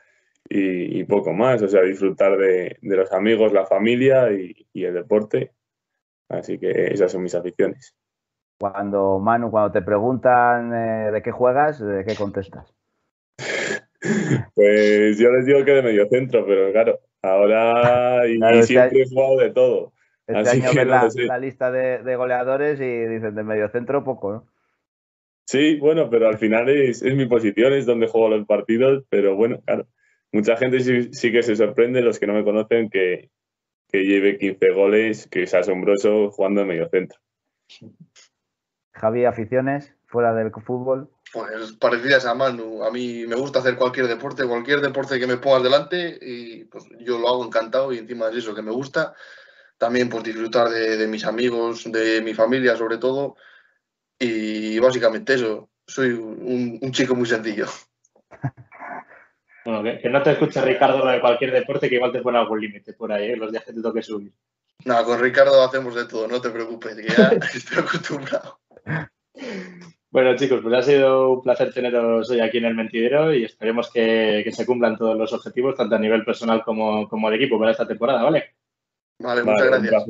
y, 0.47 1.03
poco 1.05 1.33
más, 1.33 1.61
o 1.63 1.67
sea, 1.67 1.81
disfrutar 1.81 2.37
de, 2.37 2.77
los 2.81 3.11
amigos, 3.11 3.53
la 3.53 3.65
familia 3.65 4.31
y, 4.31 4.67
el 4.73 4.93
deporte. 4.93 5.51
Así 6.29 6.59
que 6.59 6.93
esas 6.93 7.11
son 7.11 7.23
mis 7.23 7.33
aficiones. 7.33 7.95
Cuando, 8.59 9.19
Manu, 9.19 9.49
cuando 9.49 9.71
te 9.71 9.81
preguntan 9.81 10.73
eh, 10.73 11.11
de 11.11 11.21
qué 11.23 11.31
juegas, 11.31 11.79
¿de 11.79 12.03
qué 12.05 12.15
contestas? 12.15 12.71
pues 14.53 15.17
yo 15.17 15.31
les 15.31 15.45
digo 15.45 15.63
que 15.63 15.71
de 15.71 15.81
medio 15.81 16.07
centro, 16.07 16.45
pero 16.45 16.71
claro, 16.71 16.99
ahora 17.21 18.27
y, 18.27 18.37
este 18.43 18.63
siempre 18.63 19.01
he 19.01 19.09
jugado 19.09 19.37
de 19.37 19.51
todo. 19.51 19.93
Este 20.27 20.49
año 20.51 20.69
ven 20.73 20.87
la, 21.27 21.37
lista 21.37 21.71
de, 21.71 22.01
de, 22.01 22.15
goleadores 22.15 22.79
y 22.79 23.05
dicen 23.07 23.35
de 23.35 23.43
medio 23.43 23.69
centro 23.69 24.03
poco, 24.03 24.31
¿no? 24.31 24.47
Sí, 25.45 25.77
bueno, 25.79 26.09
pero 26.09 26.29
al 26.29 26.37
final 26.37 26.69
es, 26.69 27.01
es, 27.01 27.15
mi 27.15 27.25
posición, 27.25 27.73
es 27.73 27.85
donde 27.85 28.07
juego 28.07 28.29
los 28.29 28.45
partidos, 28.45 29.03
pero 29.09 29.35
bueno, 29.35 29.61
claro, 29.65 29.87
mucha 30.31 30.55
gente 30.55 30.79
sí, 30.79 31.13
sí 31.13 31.31
que 31.31 31.43
se 31.43 31.57
sorprende, 31.57 32.01
los 32.01 32.19
que 32.19 32.27
no 32.27 32.33
me 32.33 32.45
conocen, 32.45 32.89
que, 32.89 33.29
que 33.89 34.03
lleve 34.03 34.37
15 34.37 34.69
goles, 34.71 35.27
que 35.27 35.43
es 35.43 35.53
asombroso 35.53 36.31
jugando 36.31 36.61
en 36.61 36.67
medio 36.67 36.89
centro. 36.89 37.19
Javi, 38.93 39.25
aficiones 39.25 39.93
fuera 40.05 40.33
del 40.33 40.51
fútbol. 40.51 41.09
Pues 41.33 41.73
parecidas 41.79 42.27
a 42.27 42.35
Manu. 42.35 42.83
A 42.83 42.91
mí 42.91 43.25
me 43.25 43.35
gusta 43.35 43.57
hacer 43.57 43.75
cualquier 43.75 44.07
deporte, 44.07 44.45
cualquier 44.45 44.81
deporte 44.81 45.19
que 45.19 45.25
me 45.25 45.37
pongas 45.37 45.63
delante 45.63 46.15
y 46.21 46.65
pues 46.65 46.83
yo 46.99 47.17
lo 47.17 47.27
hago 47.27 47.43
encantado 47.43 47.91
y 47.91 47.97
encima 47.97 48.29
es 48.29 48.35
eso 48.35 48.53
que 48.53 48.61
me 48.61 48.69
gusta. 48.69 49.15
También 49.79 50.09
pues 50.09 50.23
disfrutar 50.23 50.69
de, 50.69 51.07
mis 51.07 51.25
amigos, 51.25 51.91
de 51.91 52.21
mi 52.21 52.35
familia 52.35 52.77
sobre 52.77 52.99
todo 52.99 53.35
y 54.19 54.77
básicamente 54.77 55.33
eso. 55.33 55.71
Soy 55.87 56.11
un, 56.11 56.91
chico 56.91 57.15
muy 57.15 57.25
sencillo. 57.25 57.65
Bueno, 59.65 59.81
que, 59.81 60.09
no 60.09 60.21
te 60.21 60.31
escuche 60.31 60.59
Ricardo 60.59 61.05
lo 61.05 61.09
de 61.09 61.21
cualquier 61.21 61.53
deporte 61.53 61.87
que 61.87 61.95
igual 61.95 62.11
te 62.11 62.21
pone 62.21 62.37
algún 62.37 62.59
límite 62.59 62.91
por 62.91 63.13
ahí, 63.13 63.31
¿eh? 63.31 63.37
los 63.37 63.49
días 63.49 63.63
que 63.63 63.71
te 63.71 63.81
toque 63.81 64.01
subir. 64.01 64.33
No, 64.83 65.01
con 65.05 65.21
Ricardo 65.21 65.63
hacemos 65.63 65.95
de 65.95 66.05
todo, 66.05 66.27
no 66.27 66.41
te 66.41 66.49
preocupes, 66.49 66.97
que 66.97 67.07
ya 67.07 67.29
estoy 67.55 67.77
acostumbrado. 67.77 68.59
Bueno, 70.13 70.35
chicos, 70.35 70.59
pues 70.61 70.75
ha 70.75 70.83
sido 70.83 71.31
un 71.31 71.41
placer 71.41 71.73
teneros 71.73 72.29
hoy 72.29 72.39
aquí 72.39 72.59
en 72.59 72.65
el 72.65 72.75
Mentidero 72.75 73.33
y 73.33 73.45
esperemos 73.45 73.91
que, 73.91 74.47
se 74.51 74.63
cumplan 74.63 74.95
todos 74.95 75.17
los 75.17 75.33
objetivos, 75.33 75.75
tanto 75.75 75.95
a 75.95 75.99
nivel 75.99 76.23
personal 76.23 76.63
como, 76.63 77.09
como 77.09 77.31
de 77.31 77.37
equipo 77.37 77.57
para 77.57 77.71
esta 77.71 77.87
temporada, 77.87 78.21
¿vale? 78.21 78.53
Vale, 79.17 79.43
muchas 79.43 79.65
gracias. 79.65 80.05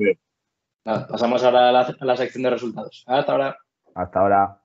pasamos 0.83 1.41
ahora 1.45 1.69
a 1.69 1.71
la, 1.71 1.95
a 1.97 2.05
la 2.05 2.17
sección 2.17 2.43
de 2.43 2.49
resultados. 2.49 3.05
Hasta 3.07 3.31
ahora. 3.31 3.57
Hasta 3.95 4.19
ahora. 4.19 4.62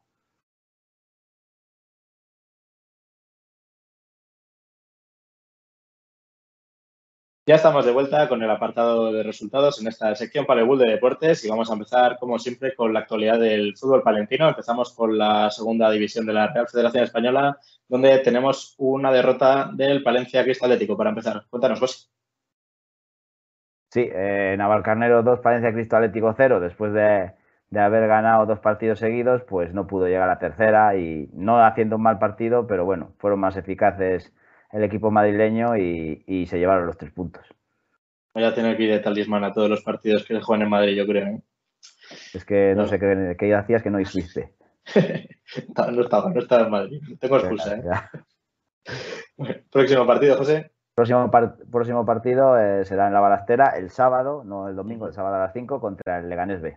Ya 7.48 7.54
estamos 7.54 7.86
de 7.86 7.92
vuelta 7.92 8.28
con 8.28 8.42
el 8.42 8.50
apartado 8.50 9.10
de 9.10 9.22
resultados 9.22 9.80
en 9.80 9.88
esta 9.88 10.14
sección 10.14 10.44
Palebul 10.44 10.80
de 10.80 10.90
Deportes 10.90 11.42
y 11.46 11.48
vamos 11.48 11.70
a 11.70 11.72
empezar, 11.72 12.18
como 12.18 12.38
siempre, 12.38 12.74
con 12.74 12.92
la 12.92 13.00
actualidad 13.00 13.40
del 13.40 13.74
fútbol 13.74 14.02
palentino. 14.02 14.50
Empezamos 14.50 14.92
con 14.92 15.16
la 15.16 15.50
segunda 15.50 15.90
división 15.90 16.26
de 16.26 16.34
la 16.34 16.52
Real 16.52 16.68
Federación 16.68 17.04
Española, 17.04 17.58
donde 17.88 18.18
tenemos 18.18 18.74
una 18.76 19.10
derrota 19.10 19.70
del 19.72 20.02
Palencia 20.02 20.44
Cristalético. 20.44 20.94
Para 20.94 21.08
empezar, 21.08 21.46
cuéntanos, 21.48 21.80
José. 21.80 22.10
Sí, 23.92 24.06
eh, 24.12 24.54
Navalcarnero 24.58 25.22
2, 25.22 25.40
Palencia 25.40 25.72
Cristalético 25.72 26.34
0. 26.36 26.60
Después 26.60 26.92
de, 26.92 27.32
haber 27.80 28.08
ganado 28.08 28.44
dos 28.44 28.58
partidos 28.58 28.98
seguidos, 28.98 29.40
pues 29.44 29.72
no 29.72 29.86
pudo 29.86 30.06
llegar 30.06 30.28
a 30.28 30.34
la 30.34 30.38
tercera 30.38 30.96
y 30.96 31.30
no 31.32 31.64
haciendo 31.64 31.96
un 31.96 32.02
mal 32.02 32.18
partido, 32.18 32.66
pero 32.66 32.84
bueno, 32.84 33.14
fueron 33.16 33.40
más 33.40 33.56
eficaces 33.56 34.34
el 34.72 34.84
equipo 34.84 35.10
madrileño 35.10 35.76
y, 35.76 36.46
se 36.46 36.58
llevaron 36.58 36.86
los 36.86 36.98
tres 36.98 37.12
puntos. 37.12 37.46
Voy 38.34 38.44
a 38.44 38.54
tener 38.54 38.76
que 38.76 38.84
ir 38.84 38.90
de 38.90 39.00
talismán 39.00 39.44
a 39.44 39.52
todos 39.52 39.68
los 39.68 39.82
partidos 39.82 40.24
que 40.24 40.40
juegan 40.40 40.62
en 40.62 40.70
Madrid, 40.70 40.96
yo 40.96 41.06
creo. 41.06 41.26
¿eh? 41.26 41.42
Es 42.34 42.44
que 42.44 42.74
no, 42.76 42.86
sé 42.86 42.98
qué, 42.98 43.36
qué, 43.38 43.54
hacías 43.54 43.82
que 43.82 43.90
no 43.90 44.00
hiciste. 44.00 44.54
no, 45.92 46.02
estaba, 46.02 46.30
no 46.30 46.40
estaba 46.40 46.64
en 46.64 46.70
Madrid. 46.70 47.00
Tengo 47.18 47.38
excusa. 47.38 47.76
¿eh? 47.76 49.64
próximo 49.70 50.06
partido, 50.06 50.36
José. 50.36 50.70
Próximo, 50.94 51.30
próximo 51.70 52.04
partido 52.04 52.58
eh, 52.58 52.84
será 52.84 53.06
en 53.06 53.12
la 53.12 53.20
balastera 53.20 53.76
el 53.76 53.90
sábado, 53.90 54.42
no 54.44 54.68
el 54.68 54.74
domingo, 54.74 55.06
el 55.06 55.12
sábado 55.12 55.36
a 55.36 55.38
las 55.38 55.52
5 55.52 55.80
contra 55.80 56.18
el 56.18 56.28
Leganés 56.28 56.60
B. 56.60 56.76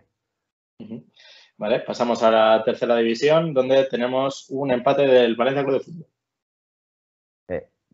Vale, 1.56 1.80
pasamos 1.80 2.22
a 2.22 2.30
la 2.30 2.62
tercera 2.64 2.96
división, 2.96 3.52
donde 3.52 3.84
tenemos 3.86 4.46
un 4.50 4.70
empate 4.70 5.06
del 5.06 5.34
Valencia 5.34 5.64
Club 5.64 5.78
de 5.78 5.84
Fútbol. 5.84 6.06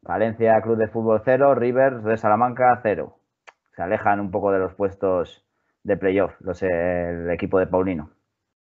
Valencia 0.02 0.60
Club 0.62 0.76
de 0.76 0.88
Fútbol 0.88 1.22
0, 1.24 1.54
Rivers 1.54 2.04
de 2.04 2.16
Salamanca 2.16 2.78
0. 2.82 3.18
Se 3.74 3.82
alejan 3.82 4.20
un 4.20 4.30
poco 4.30 4.52
de 4.52 4.58
los 4.58 4.74
puestos 4.74 5.44
de 5.82 5.96
playoff, 5.96 6.32
los, 6.40 6.62
el 6.62 7.30
equipo 7.30 7.58
de 7.58 7.66
Paulino. 7.66 8.10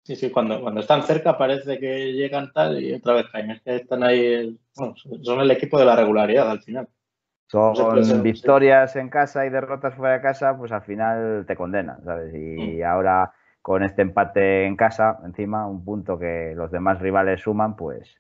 Sí, 0.04 0.16
sí, 0.16 0.32
cuando, 0.32 0.62
cuando 0.62 0.80
están 0.80 1.04
cerca 1.04 1.38
parece 1.38 1.80
que 1.80 2.14
llegan 2.14 2.52
tal 2.54 2.82
y 2.82 2.94
otra 2.94 3.16
vez 3.16 3.26
caen. 3.30 3.52
Es 3.52 3.62
que 3.62 3.76
están 3.76 4.04
ahí, 4.04 4.58
son 4.74 5.42
el 5.42 5.52
equipo 5.52 5.78
de 5.78 5.86
la 5.86 5.96
regularidad 5.96 6.50
al 6.50 6.62
final. 6.62 6.88
Son 7.48 8.24
victorias 8.24 8.96
en 8.98 9.10
casa 9.10 9.46
y 9.46 9.50
derrotas 9.50 9.96
fuera 9.96 10.16
de 10.16 10.22
casa, 10.22 10.58
pues 10.58 10.72
al 10.72 10.82
final 10.82 11.46
te 11.48 11.56
condenan, 11.56 12.04
¿sabes? 12.04 12.34
Y 12.34 12.80
mm. 12.80 12.84
ahora 12.84 13.32
con 13.62 13.84
este 13.84 14.02
empate 14.02 14.66
en 14.66 14.76
casa, 14.76 15.20
encima, 15.26 15.68
un 15.68 15.84
punto 15.84 16.20
que 16.20 16.54
los 16.56 16.72
demás 16.72 17.00
rivales 17.00 17.42
suman, 17.42 17.76
pues, 17.76 18.16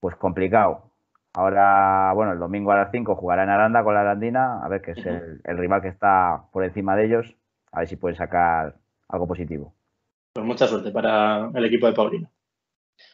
pues 0.00 0.16
complicado. 0.16 0.90
Ahora, 1.36 2.14
bueno, 2.14 2.32
el 2.32 2.38
domingo 2.38 2.72
a 2.72 2.76
las 2.76 2.90
5 2.90 3.14
jugará 3.14 3.42
en 3.42 3.50
Aranda 3.50 3.84
con 3.84 3.92
la 3.92 4.00
Arandina, 4.00 4.64
a 4.64 4.68
ver 4.68 4.80
que 4.80 4.92
es 4.92 5.04
el, 5.04 5.58
rival 5.58 5.82
que 5.82 5.88
está 5.88 6.44
por 6.50 6.64
encima 6.64 6.96
de 6.96 7.04
ellos, 7.04 7.36
a 7.72 7.80
ver 7.80 7.88
si 7.88 7.96
pueden 7.96 8.16
sacar 8.16 8.76
algo 9.06 9.28
positivo. 9.28 9.74
Pues 10.32 10.46
mucha 10.46 10.66
suerte 10.66 10.90
para 10.90 11.50
el 11.54 11.64
equipo 11.66 11.88
de 11.88 11.92
Paulino. 11.92 12.30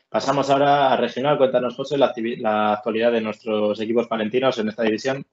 Pasamos 0.08 0.48
ahora 0.50 0.92
a 0.92 0.96
regional. 0.96 1.36
Cuéntanos, 1.36 1.74
José, 1.74 1.98
la, 1.98 2.12
la 2.38 2.74
actualidad 2.74 3.10
de 3.10 3.22
nuestros 3.22 3.80
equipos 3.80 4.06
palentinos 4.06 4.56
en 4.60 4.68
esta 4.68 4.84
división. 4.84 5.26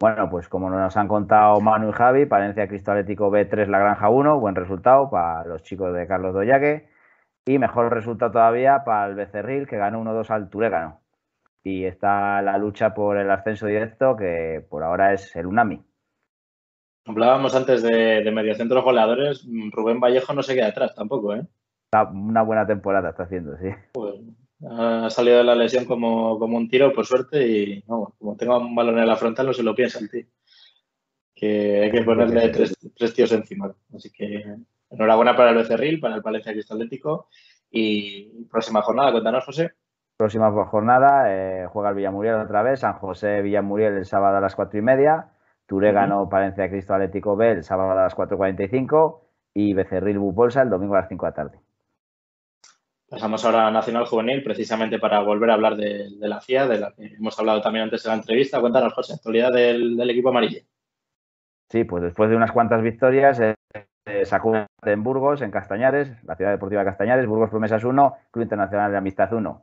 Bueno, 0.00 0.28
pues 0.28 0.48
como 0.48 0.70
nos 0.70 0.96
han 0.96 1.06
contado 1.06 1.60
Manu 1.60 1.90
y 1.90 1.92
Javi, 1.92 2.26
Palencia 2.26 2.66
Cristo 2.66 2.90
Atlético 2.90 3.30
B3 3.30 3.68
La 3.68 3.78
Granja 3.78 4.08
1, 4.08 4.40
buen 4.40 4.56
resultado 4.56 5.10
para 5.10 5.44
los 5.44 5.62
chicos 5.62 5.94
de 5.94 6.08
Carlos 6.08 6.34
Doyaque. 6.34 6.88
Y 7.46 7.58
mejor 7.58 7.94
resultado 7.94 8.32
todavía 8.32 8.82
para 8.84 9.06
el 9.06 9.14
Becerril, 9.14 9.68
que 9.68 9.76
ganó 9.76 10.02
1-2 10.02 10.28
al 10.30 10.50
Turégano 10.50 11.02
y 11.62 11.84
está 11.84 12.40
la 12.42 12.58
lucha 12.58 12.94
por 12.94 13.18
el 13.18 13.30
ascenso 13.30 13.66
directo, 13.66 14.16
que 14.16 14.64
por 14.68 14.82
ahora 14.82 15.12
es 15.12 15.34
el 15.36 15.46
UNAMI. 15.46 15.82
Hablábamos 17.06 17.54
antes 17.54 17.82
de, 17.82 18.22
de 18.22 18.30
mediocentros 18.30 18.84
goleadores, 18.84 19.46
Rubén 19.72 20.00
Vallejo 20.00 20.32
no 20.34 20.42
se 20.42 20.54
queda 20.54 20.68
atrás 20.68 20.94
tampoco, 20.94 21.34
¿eh? 21.34 21.46
Una 22.12 22.42
buena 22.42 22.66
temporada 22.66 23.10
está 23.10 23.22
haciendo, 23.22 23.56
sí. 23.56 23.68
Pues, 23.92 24.20
ha 24.68 25.08
salido 25.08 25.38
de 25.38 25.44
la 25.44 25.54
lesión 25.54 25.84
como, 25.84 26.34
un 26.34 26.68
tiro, 26.68 26.92
por 26.92 27.06
suerte, 27.06 27.46
y 27.46 27.82
como 27.82 28.36
tenga 28.36 28.58
un 28.58 28.74
balón 28.74 28.98
en 28.98 29.06
la 29.06 29.16
frontal 29.16 29.46
no 29.46 29.52
se 29.52 29.62
lo 29.62 29.74
piensa 29.74 29.98
el 29.98 30.10
tío. 30.10 30.26
Que 31.34 31.84
hay 31.84 31.90
que 31.92 32.02
ponerle 32.02 32.48
tres, 32.48 32.76
tres 32.96 33.14
tíos 33.14 33.30
encima. 33.32 33.72
Así 33.94 34.10
que 34.10 34.56
enhorabuena 34.90 35.36
para 35.36 35.50
el 35.50 35.56
Becerril, 35.56 36.00
para 36.00 36.16
el 36.16 36.22
Palencia 36.22 36.52
Cristalético 36.52 37.28
y 37.70 38.44
próxima 38.50 38.82
jornada, 38.82 39.12
cuéntanos, 39.12 39.44
José. 39.44 39.72
Próxima 40.18 40.50
jornada 40.50 41.32
eh, 41.32 41.68
juega 41.68 41.90
el 41.90 41.94
Villamuriel 41.94 42.34
otra 42.40 42.64
vez, 42.64 42.80
San 42.80 42.94
José 42.94 43.40
Villamuriel 43.40 43.98
el 43.98 44.04
sábado 44.04 44.38
a 44.38 44.40
las 44.40 44.56
cuatro 44.56 44.76
y 44.76 44.82
media, 44.82 45.28
Turégano 45.64 46.28
Palencia 46.28 46.68
Cristo 46.68 46.92
Atlético 46.92 47.36
B 47.36 47.52
el 47.52 47.62
sábado 47.62 47.92
a 47.92 48.02
las 48.02 48.16
4.45 48.16 49.20
y 49.54 49.74
Becerril 49.74 50.18
Bupolsa 50.18 50.62
el 50.62 50.70
domingo 50.70 50.96
a 50.96 51.02
las 51.02 51.08
5 51.08 51.24
de 51.24 51.30
la 51.30 51.34
tarde. 51.36 51.60
Pasamos 53.08 53.44
ahora 53.44 53.68
a 53.68 53.70
Nacional 53.70 54.06
Juvenil, 54.06 54.42
precisamente 54.42 54.98
para 54.98 55.20
volver 55.20 55.50
a 55.50 55.54
hablar 55.54 55.76
de, 55.76 56.10
la 56.18 56.40
CIA, 56.40 56.66
de 56.66 56.80
la 56.80 56.90
que 56.90 57.14
hemos 57.14 57.38
hablado 57.38 57.62
también 57.62 57.84
antes 57.84 58.02
de 58.02 58.08
la 58.08 58.16
entrevista. 58.16 58.60
Cuéntanos, 58.60 58.94
José, 58.94 59.12
actualidad 59.14 59.52
del, 59.52 60.10
equipo 60.10 60.30
amarillo. 60.30 60.62
Sí, 61.70 61.84
pues 61.84 62.02
después 62.02 62.28
de 62.28 62.34
unas 62.34 62.50
cuantas 62.50 62.82
victorias, 62.82 63.38
eh, 63.38 63.54
eh, 64.04 64.24
sacó 64.24 64.66
en 64.82 65.02
Burgos, 65.04 65.42
en 65.42 65.52
Castañares, 65.52 66.10
la 66.24 66.34
ciudad 66.34 66.50
deportiva 66.50 66.80
de 66.80 66.90
Castañares, 66.90 67.26
Burgos 67.26 67.50
Promesas 67.50 67.84
1, 67.84 68.16
Club 68.32 68.42
Internacional 68.42 68.90
de 68.90 68.98
Amistad 68.98 69.32
1. 69.32 69.62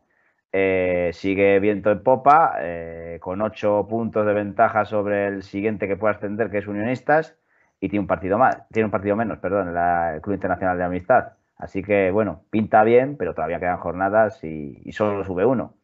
Eh, 0.52 1.12
sigue 1.14 1.60
viento 1.60 1.92
en 1.92 2.02
popa, 2.02 2.56
eh, 2.60 3.18
con 3.22 3.42
ocho 3.42 3.86
puntos 3.90 4.26
de 4.26 4.34
ventaja 4.34 4.86
sobre 4.86 5.28
el 5.28 5.44
siguiente 5.44 5.88
que 5.88 5.98
puede 5.98 6.16
ascender, 6.16 6.50
que 6.50 6.60
es 6.60 6.68
Unionistas, 6.68 7.38
y 7.80 7.90
tiene 7.90 8.02
un 8.02 8.08
partido 8.08 8.38
más, 8.38 8.68
tiene 8.70 8.86
un 8.86 8.92
partido 8.92 9.16
menos, 9.16 9.40
perdón, 9.40 9.76
el 9.76 10.22
Club 10.22 10.36
Internacional 10.36 10.78
de 10.78 10.84
Amistad. 10.86 11.34
Así 11.58 11.84
que, 11.84 12.10
bueno, 12.12 12.44
pinta 12.50 12.84
bien, 12.84 13.18
pero 13.18 13.34
todavía 13.34 13.60
quedan 13.60 13.80
jornadas 13.80 14.44
y, 14.44 14.92
solo 14.92 15.24
sube 15.26 15.46
uno. 15.46 15.76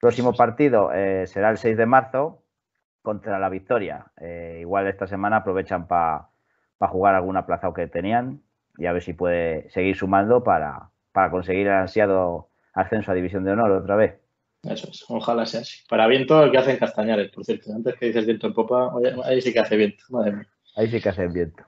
Próximo 0.00 0.32
partido 0.34 0.92
eh, 0.92 1.26
será 1.26 1.50
el 1.50 1.58
6 1.58 1.76
de 1.76 1.86
marzo 1.86 2.42
contra 3.02 3.38
la 3.38 3.48
Victoria. 3.50 4.06
igual 4.60 4.86
esta 4.86 5.06
semana 5.06 5.38
aprovechan 5.38 5.86
para 5.86 6.28
jugar 6.80 7.14
algún 7.14 7.36
aplazado 7.36 7.74
que 7.74 7.86
tenían 7.86 8.42
y 8.78 8.86
a 8.86 8.92
ver 8.92 9.02
si 9.02 9.12
puede 9.12 9.68
seguir 9.70 9.96
sumando 9.96 10.42
para, 10.42 10.90
para 11.12 11.30
conseguir 11.30 11.66
el 11.66 11.74
ansiado 11.74 12.48
ascenso 12.74 13.10
a 13.10 13.14
División 13.14 13.44
de 13.44 13.52
Honor 13.52 13.70
otra 13.72 13.96
vez. 13.96 14.20
Eso 14.62 14.88
es, 14.90 15.04
ojalá 15.08 15.46
sea 15.46 15.60
así. 15.60 15.78
Para 15.88 16.06
viento, 16.06 16.42
el 16.42 16.50
que 16.50 16.58
hacen 16.58 16.76
Castañares, 16.76 17.30
por 17.30 17.44
cierto. 17.44 17.72
Antes 17.74 17.96
que 17.96 18.06
dices 18.06 18.26
viento 18.26 18.46
en 18.46 18.54
popa, 18.54 18.92
ahí 19.24 19.40
sí 19.40 19.52
que 19.52 19.60
hace 19.60 19.76
viento, 19.76 20.04
madre 20.08 20.32
mía. 20.32 20.48
Ahí 20.76 20.88
sí 20.88 21.00
que 21.00 21.08
hace 21.08 21.26
viento. 21.28 21.64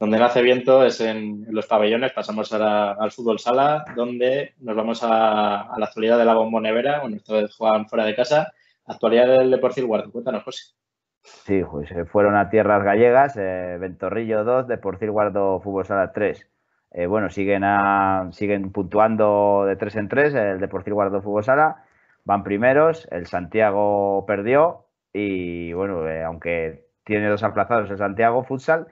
Donde 0.00 0.18
no 0.18 0.24
hace 0.24 0.42
viento 0.42 0.84
es 0.84 1.00
en, 1.00 1.46
los 1.50 1.66
pabellones. 1.66 2.12
Pasamos 2.12 2.52
ahora 2.52 2.92
al 2.92 3.12
fútbol 3.12 3.38
sala, 3.38 3.84
donde 3.94 4.54
nos 4.58 4.74
vamos 4.74 5.00
a, 5.02 5.68
la 5.76 5.86
actualidad 5.86 6.18
de 6.18 6.24
la 6.24 6.34
bombonevera. 6.34 7.00
Bueno, 7.00 7.16
esto 7.16 7.38
es 7.38 7.54
juegan 7.54 7.86
fuera 7.86 8.04
de 8.04 8.16
casa. 8.16 8.52
Actualidad 8.86 9.28
del 9.38 9.50
Deportivo 9.50 9.86
Guardo. 9.86 10.10
Cuéntanos, 10.10 10.42
José. 10.42 10.74
Sí, 11.22 11.62
pues 11.70 11.88
fueron 12.10 12.34
a 12.34 12.50
tierras 12.50 12.82
gallegas. 12.82 13.36
Eh, 13.36 13.76
Ventorrillo 13.78 14.42
2, 14.42 14.66
Deportivo 14.66 15.12
Guardo 15.12 15.60
Fútbol 15.60 15.86
Sala 15.86 16.12
3. 16.12 16.50
Eh, 16.94 17.06
bueno, 17.06 17.30
siguen, 17.30 17.64
a, 17.64 18.28
siguen 18.32 18.70
puntuando 18.70 19.64
de 19.66 19.76
tres 19.76 19.96
en 19.96 20.08
tres. 20.08 20.34
El 20.34 20.60
Deportivo 20.60 20.96
Guardó 20.96 21.22
Fútbol 21.22 21.44
Sala 21.44 21.84
van 22.24 22.44
primeros. 22.44 23.08
El 23.10 23.26
Santiago 23.26 24.24
perdió 24.26 24.86
y 25.12 25.72
bueno, 25.72 26.08
eh, 26.08 26.22
aunque 26.22 26.86
tiene 27.04 27.28
dos 27.28 27.42
aplazados 27.42 27.90
el 27.90 27.98
Santiago 27.98 28.44
Futsal, 28.44 28.86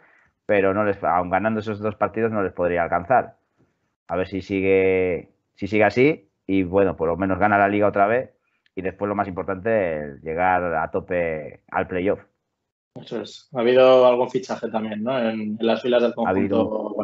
pero 0.47 0.75
no 0.75 0.85
les, 0.85 1.03
aun 1.05 1.31
ganando 1.31 1.61
esos 1.61 1.79
dos 1.81 1.97
partidos 1.97 2.33
no 2.33 2.43
les 2.43 2.53
podría 2.53 2.83
alcanzar. 2.83 3.37
A 4.09 4.17
ver 4.17 4.29
si 4.29 4.43
sigue, 4.43 5.31
si 5.55 5.67
sigue 5.67 5.85
así 5.85 6.29
y 6.47 6.63
bueno, 6.65 6.97
por 6.97 7.09
lo 7.09 7.17
menos 7.17 7.39
gana 7.39 7.59
la 7.59 7.69
liga 7.69 7.87
otra 7.87 8.07
vez 8.07 8.31
y 8.75 8.83
después 8.83 9.09
lo 9.09 9.15
más 9.15 9.29
importante, 9.29 10.19
llegar 10.23 10.75
a 10.75 10.91
tope 10.91 11.63
al 11.71 11.87
playoff. 11.87 12.21
Eso 12.95 13.21
es. 13.21 13.49
Ha 13.55 13.61
habido 13.61 14.07
algún 14.07 14.29
fichaje 14.29 14.69
también, 14.69 15.03
¿no? 15.03 15.19
En, 15.19 15.57
las 15.61 15.83
filas 15.83 16.03
del 16.03 16.15
conjunto. 16.15 16.29
Ha 16.29 16.41
habido, 16.41 16.97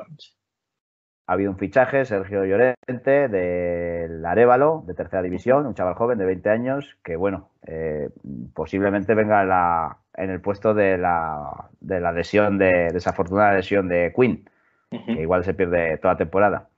un 1.29 1.59
fichaje, 1.59 2.05
Sergio 2.05 2.45
Llorente, 2.45 3.29
del 3.29 4.25
Arevalo, 4.25 4.85
de 4.87 4.95
tercera 4.95 5.23
división, 5.23 5.67
un 5.67 5.75
chaval 5.75 5.95
joven 5.95 6.19
de 6.19 6.25
20 6.25 6.51
años, 6.51 6.97
que 7.03 7.17
bueno, 7.17 7.51
eh, 7.67 8.11
posiblemente 8.55 9.15
venga 9.15 9.43
en, 9.43 9.49
la, 9.49 9.99
en 10.15 10.31
el 10.31 10.41
puesto 10.41 10.73
de 10.73 10.99
la, 10.99 11.69
de 11.81 12.01
la 12.01 12.13
lesión, 12.13 12.59
de 12.59 12.91
desafortunada 12.93 13.55
lesión 13.55 13.89
de 13.89 14.13
Quinn, 14.15 14.49
que 14.91 15.23
igual 15.23 15.45
se 15.45 15.55
pierde 15.55 15.99
toda 15.99 16.15
la 16.15 16.19
temporada. 16.19 16.69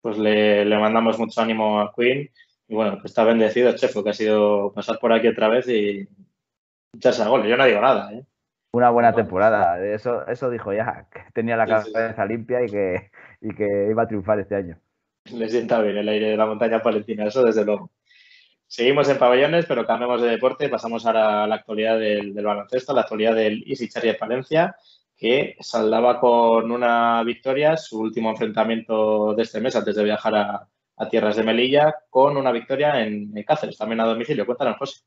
Pues 0.00 0.16
le, 0.18 0.64
le 0.64 0.78
mandamos 0.78 1.18
mucho 1.18 1.40
ánimo 1.40 1.80
a 1.80 1.92
Quinn 1.92 2.30
y 2.68 2.74
bueno, 2.74 3.00
que 3.00 3.08
está 3.08 3.24
bendecido 3.24 3.74
Chefo, 3.74 4.04
que 4.04 4.10
ha 4.10 4.14
sido 4.14 4.72
pasar 4.72 4.98
por 5.00 5.12
aquí 5.12 5.26
otra 5.26 5.48
vez 5.48 5.68
y 5.68 6.06
echarse 6.94 7.22
a 7.22 7.28
goles. 7.28 7.48
Yo 7.48 7.56
no 7.56 7.64
digo 7.64 7.80
nada, 7.80 8.12
¿eh? 8.12 8.24
Una 8.78 8.90
buena 8.90 9.12
temporada. 9.12 9.84
Eso, 9.84 10.24
eso 10.28 10.48
dijo 10.50 10.72
ya, 10.72 11.08
que 11.12 11.20
tenía 11.34 11.56
la 11.56 11.66
cabeza 11.66 12.24
limpia 12.24 12.64
y 12.64 12.70
que, 12.70 13.10
y 13.40 13.52
que 13.52 13.88
iba 13.90 14.04
a 14.04 14.06
triunfar 14.06 14.38
este 14.38 14.54
año. 14.54 14.78
Le 15.32 15.48
sienta 15.48 15.82
bien 15.82 15.96
el 15.96 16.08
aire 16.08 16.30
de 16.30 16.36
la 16.36 16.46
montaña 16.46 16.80
palentina, 16.80 17.26
eso 17.26 17.42
desde 17.42 17.64
luego. 17.64 17.90
Seguimos 18.68 19.08
en 19.08 19.18
pabellones, 19.18 19.66
pero 19.66 19.84
cambiamos 19.84 20.22
de 20.22 20.28
deporte. 20.28 20.68
Pasamos 20.68 21.04
ahora 21.04 21.42
a 21.42 21.46
la 21.48 21.56
actualidad 21.56 21.98
del, 21.98 22.32
baloncesto, 22.32 22.94
la 22.94 23.00
actualidad 23.00 23.34
del 23.34 23.64
Easy 23.66 23.88
de 24.00 24.14
Palencia, 24.14 24.76
que 25.16 25.56
saldaba 25.58 26.20
con 26.20 26.70
una 26.70 27.24
victoria, 27.24 27.76
su 27.76 27.98
último 27.98 28.30
enfrentamiento 28.30 29.34
de 29.34 29.42
este 29.42 29.60
mes 29.60 29.74
antes 29.74 29.96
de 29.96 30.04
viajar 30.04 30.36
a, 30.36 30.68
a 30.98 31.08
tierras 31.08 31.34
de 31.34 31.42
Melilla 31.42 31.96
con 32.10 32.36
una 32.36 32.52
victoria 32.52 33.04
en, 33.04 33.32
Cáceres, 33.42 33.76
también 33.76 34.00
a 34.02 34.06
domicilio. 34.06 34.46
Cuéntanos, 34.46 34.76
José. 34.76 35.00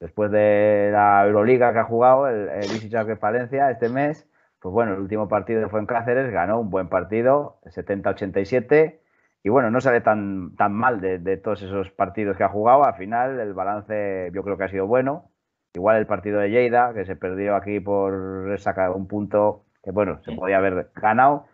Después 0.00 0.30
de 0.30 0.90
la 0.92 1.24
Euroliga 1.26 1.72
que 1.72 1.80
ha 1.80 1.84
jugado 1.84 2.28
el, 2.28 2.48
el 2.48 3.18
Palencia 3.18 3.70
este 3.70 3.88
mes, 3.88 4.28
pues 4.60 4.72
bueno, 4.72 4.94
el 4.94 5.00
último 5.00 5.28
partido 5.28 5.68
fue 5.68 5.80
en 5.80 5.86
Cáceres, 5.86 6.30
ganó 6.30 6.60
un 6.60 6.70
buen 6.70 6.88
partido, 6.88 7.60
70-87, 7.64 9.00
y 9.42 9.48
bueno, 9.48 9.70
no 9.70 9.80
sale 9.80 10.00
tan, 10.00 10.54
tan 10.56 10.72
mal 10.72 11.00
de, 11.00 11.36
todos 11.38 11.62
esos 11.62 11.90
partidos 11.90 12.36
que 12.36 12.44
ha 12.44 12.48
jugado. 12.48 12.84
Al 12.84 12.94
final, 12.94 13.40
el 13.40 13.54
balance 13.54 14.30
yo 14.32 14.42
creo 14.42 14.56
que 14.58 14.64
ha 14.64 14.68
sido 14.68 14.86
bueno. 14.86 15.30
Igual 15.74 15.98
el 15.98 16.06
partido 16.06 16.40
de 16.40 16.50
Lleida, 16.50 16.92
que 16.94 17.04
se 17.04 17.16
perdió 17.16 17.54
aquí 17.56 17.80
por 17.80 18.58
sacar 18.58 18.90
un 18.90 19.06
punto 19.06 19.64
que, 19.82 19.92
bueno, 19.92 20.20
se 20.24 20.32
podía 20.32 20.58
haber 20.58 20.90
ganado 20.94 21.46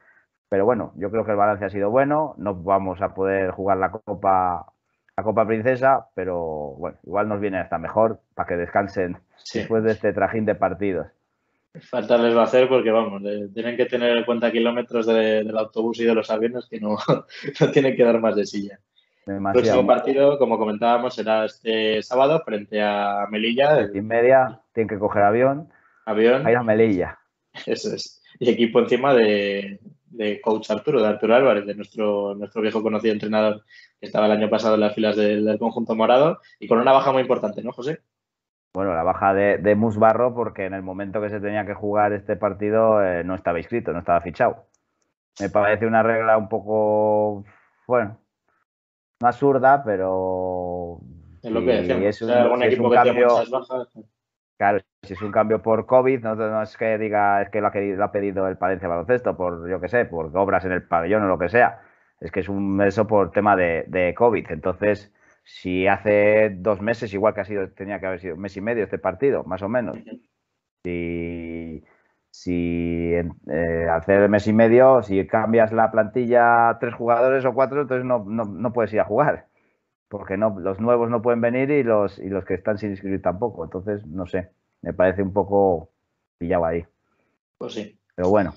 pero 0.55 0.67
bueno, 0.67 0.93
yo 0.95 1.11
creo 1.11 1.25
que 1.25 1.33
el 1.33 1.37
balance 1.37 1.65
ha 1.65 1.69
sido 1.69 1.91
bueno. 1.91 2.37
No 2.39 2.55
vamos 2.55 3.03
a 3.03 3.13
poder 3.13 3.51
jugar 3.51 3.79
la 3.79 3.91
Copa, 3.91 4.73
la 5.17 5.23
Copa 5.23 5.47
Princesa, 5.47 6.09
pero 6.15 6.75
bueno, 6.77 6.99
igual 7.05 7.29
nos 7.29 7.41
viene 7.41 7.59
hasta 7.59 7.79
mejor 7.79 8.21
para 8.35 8.49
que 8.49 8.57
descansen 8.57 9.17
después 9.53 9.85
de 9.85 9.93
este 9.93 10.13
trajín 10.13 10.45
de 10.45 10.55
partidos. 10.55 11.07
Falta 11.81 12.17
les 12.19 12.37
va 12.37 12.43
a 12.43 12.45
hacer 12.45 12.69
porque, 12.69 12.91
vamos, 12.91 13.23
tienen 13.53 13.77
que 13.77 13.87
tener 13.87 14.17
en 14.17 14.25
cuenta 14.25 14.53
kilómetros 14.53 15.07
del 15.07 15.57
autobús 15.57 15.99
y 16.01 16.05
de 16.05 16.15
los 16.15 16.31
aviones 16.31 16.67
que 16.67 16.81
no, 16.81 16.97
no 17.61 17.71
tienen 17.71 17.97
que 17.97 18.05
dar 18.05 18.21
más 18.21 18.37
de 18.37 18.47
silla. 18.47 18.79
El 19.27 19.41
próximo 19.41 19.87
partido, 19.87 20.39
como 20.39 20.59
comentábamos, 20.59 21.15
será 21.15 21.47
este 21.47 22.03
sábado 22.03 22.43
frente 22.45 22.83
a 22.83 23.27
Melilla. 23.31 23.89
Y 23.93 24.01
media, 24.03 24.61
tienen 24.73 24.89
que 24.89 24.99
coger 24.99 25.23
avión. 25.23 25.69
Avión. 26.05 26.47
A 26.47 26.51
ir 26.51 26.57
a 26.59 26.63
Melilla. 26.63 27.19
Eso 27.67 27.95
es. 27.95 28.23
Y 28.39 28.51
equipo 28.51 28.81
encima 28.81 29.15
de, 29.15 29.81
de 30.17 30.41
coach 30.41 30.71
Arturo, 30.71 31.01
de 31.01 31.09
Arturo 31.09 31.35
Álvarez, 31.35 31.67
de 31.67 31.75
nuestro, 31.75 32.35
nuestro 32.35 32.63
viejo 32.63 32.83
conocido 32.83 33.13
entrenador 33.13 33.63
que 34.01 34.07
estaba 34.07 34.27
el 34.27 34.33
año 34.33 34.49
pasado 34.49 34.75
en 34.75 34.81
las 34.81 34.95
filas 34.95 35.17
del, 35.17 35.59
conjunto 35.59 35.95
morado 35.95 36.41
y 36.59 36.69
con 36.69 36.79
una 36.79 36.93
baja 36.93 37.13
muy 37.13 37.23
importante, 37.23 37.63
¿no, 37.63 37.73
José? 37.73 38.01
Bueno, 38.73 38.95
la 38.95 39.03
baja 39.03 39.35
de, 39.35 39.59
de 39.59 39.75
Musbarro 39.75 40.35
porque 40.35 40.67
en 40.67 40.75
el 40.75 40.83
momento 40.83 41.21
que 41.21 41.31
se 41.31 41.41
tenía 41.41 41.65
que 41.65 41.75
jugar 41.75 42.13
este 42.13 42.37
partido 42.37 43.05
eh, 43.05 43.23
no 43.25 43.35
estaba 43.35 43.59
inscrito, 43.59 43.93
no 43.93 44.01
estaba 44.01 44.21
fichado. 44.21 44.67
Me 45.41 45.49
parece 45.51 45.87
una 45.87 46.03
regla 46.03 46.37
un 46.37 46.49
poco, 46.49 47.45
bueno, 47.87 48.19
no 49.21 49.29
absurda, 49.29 49.83
pero... 49.85 51.01
Es 51.43 51.51
lo 51.51 51.61
que 51.61 51.73
decíamos. 51.73 52.05
Es 52.05 52.23
un, 52.23 52.31
algún 52.31 52.63
equipo 52.63 52.91
que 52.91 52.97
cambio, 52.97 53.29
muchas 53.29 53.51
bajas. 53.51 53.89
Claro, 54.57 54.79
si 55.03 55.15
es 55.15 55.23
un 55.23 55.33
cambio 55.33 55.63
por 55.63 55.85
COVID, 55.87 56.21
no, 56.21 56.63
es 56.63 56.77
que 56.77 56.97
diga 56.97 57.43
es 57.43 57.51
que 57.51 57.61
lo 57.61 57.67
ha, 57.69 58.13
pedido 58.13 58.47
el 58.47 58.57
Palencia 58.57 58.89
Baloncesto, 58.89 59.37
por 59.37 59.69
yo 59.69 59.81
qué 59.81 59.89
sé, 59.89 60.05
por 60.05 60.37
obras 60.37 60.65
en 60.65 60.73
el 60.73 60.87
pabellón 60.87 61.25
o 61.25 61.29
lo 61.29 61.39
que 61.39 61.49
sea. 61.49 61.83
Es 62.21 62.31
que 62.31 62.41
es 62.41 62.49
un 62.49 62.81
eso 62.83 63.07
por 63.07 63.33
tema 63.33 63.57
de, 63.57 64.15
COVID. 64.17 64.47
Entonces, 64.51 65.13
si 65.43 65.87
hace 65.89 66.51
dos 66.57 66.81
meses, 66.81 67.13
igual 67.13 67.35
que 67.35 67.41
ha 67.41 67.45
sido, 67.45 67.69
tenía 67.71 67.99
que 68.01 68.07
haber 68.07 68.21
sido 68.21 68.37
un 68.37 68.43
mes 68.43 68.57
y 68.57 68.61
medio 68.61 68.85
este 68.85 68.99
partido, 68.99 69.45
más 69.45 69.63
o 69.63 69.69
menos. 69.69 69.99
Si, 70.85 71.85
si 72.31 73.13
eh, 73.15 73.89
hace 73.91 74.29
mes 74.29 74.47
y 74.47 74.53
medio, 74.53 75.03
si 75.03 75.27
cambias 75.27 75.73
la 75.73 75.91
plantilla 75.91 76.77
tres 76.81 76.95
jugadores 76.95 77.45
o 77.45 77.55
cuatro, 77.55 77.83
entonces 77.83 78.05
no, 78.05 78.25
no, 78.27 78.45
no 78.45 78.73
puedes 78.73 78.93
ir 78.93 79.01
a 79.01 79.05
jugar 79.05 79.49
porque 80.15 80.37
no, 80.37 80.57
los 80.61 80.79
nuevos 80.79 81.11
no 81.11 81.21
pueden 81.21 81.41
venir 81.41 81.73
y 81.73 81.83
los, 81.83 82.21
y 82.21 82.29
los 82.29 82.45
que 82.45 82.55
están 82.55 82.79
sin 82.79 82.91
inscribir 82.91 83.21
tampoco. 83.21 83.65
Entonces, 83.65 84.07
no 84.07 84.29
sé, 84.29 84.49
me 84.81 84.93
parece 84.93 85.23
un 85.23 85.33
poco 85.33 85.91
pillado 86.39 86.67
ahí. 86.67 86.85
Pues 87.59 87.73
sí. 87.73 87.99
Pero 88.15 88.29
bueno. 88.29 88.55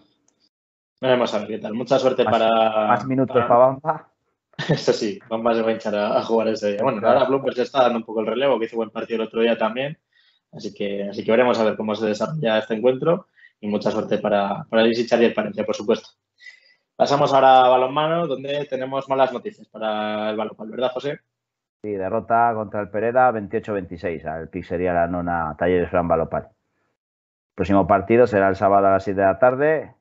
Veremos 1.02 1.34
a 1.34 1.40
ver 1.40 1.48
qué 1.48 1.58
tal. 1.58 1.74
Mucha 1.74 1.98
suerte 1.98 2.26
para. 2.26 2.48
Más 2.90 3.08
minutos 3.08 3.36
para, 3.36 3.56
Bamba. 3.56 4.08
Eso 4.70 4.94
sí, 4.94 5.18
Bamba 5.28 5.56
se 5.56 5.64
va 5.64 5.70
a 5.70 5.72
hinchar 5.72 5.96
a, 5.96 6.22
jugar 6.22 6.50
ese 6.50 6.74
día. 6.74 6.84
Bueno, 6.84 7.02
ahora 7.08 7.24
Bloomberg 7.24 7.58
está 7.60 7.82
dando 7.82 7.98
un 7.98 8.06
poco 8.06 8.20
el 8.20 8.28
relevo, 8.28 8.60
que 8.60 8.66
hizo 8.66 8.76
buen 8.76 8.92
partido 8.92 9.24
el 9.24 9.28
otro 9.28 9.42
día 9.42 9.58
también. 9.58 9.98
Así 10.52 10.72
que, 10.76 11.10
así 11.10 11.24
que 11.26 11.32
veremos 11.32 11.58
a 11.58 11.64
ver 11.64 11.76
cómo 11.76 11.96
se 11.96 12.06
desarrolla 12.06 12.60
este 12.60 12.76
encuentro. 12.76 13.30
Y 13.60 13.68
mucha 13.68 13.90
suerte 13.90 14.20
para, 14.20 14.64
para 14.70 14.84
el 14.84 14.94
y 14.94 15.26
el 15.26 15.34
Palencia, 15.34 15.66
por 15.66 15.76
supuesto. 15.76 16.10
Pasamos 16.96 17.34
ahora 17.34 17.66
a 17.66 17.70
balonmano, 17.70 18.28
donde 18.28 18.64
tenemos 18.70 19.10
malas 19.10 19.34
noticias 19.34 19.68
para 19.70 20.30
el 20.30 20.38
balonmano, 20.38 20.70
¿verdad, 20.70 20.92
José? 20.94 21.20
Sí, 21.84 21.92
derrota 21.92 22.52
contra 22.56 22.82
el 22.82 22.90
Pereda 22.90 23.32
28-26 23.32 24.26
al 24.26 24.50
Pizzería 24.50 24.94
La 24.94 25.08
Nona 25.08 25.56
Talleres 25.58 25.90
Fran 25.90 26.08
Balopal. 26.08 26.50
próximo 27.54 27.86
partido 27.86 28.26
será 28.26 28.50
el 28.50 28.56
sábado 28.56 28.88
a 28.88 28.92
las 28.92 29.04
7 29.04 29.20
de 29.20 29.28
la 29.28 29.38
tarde, 29.38 29.96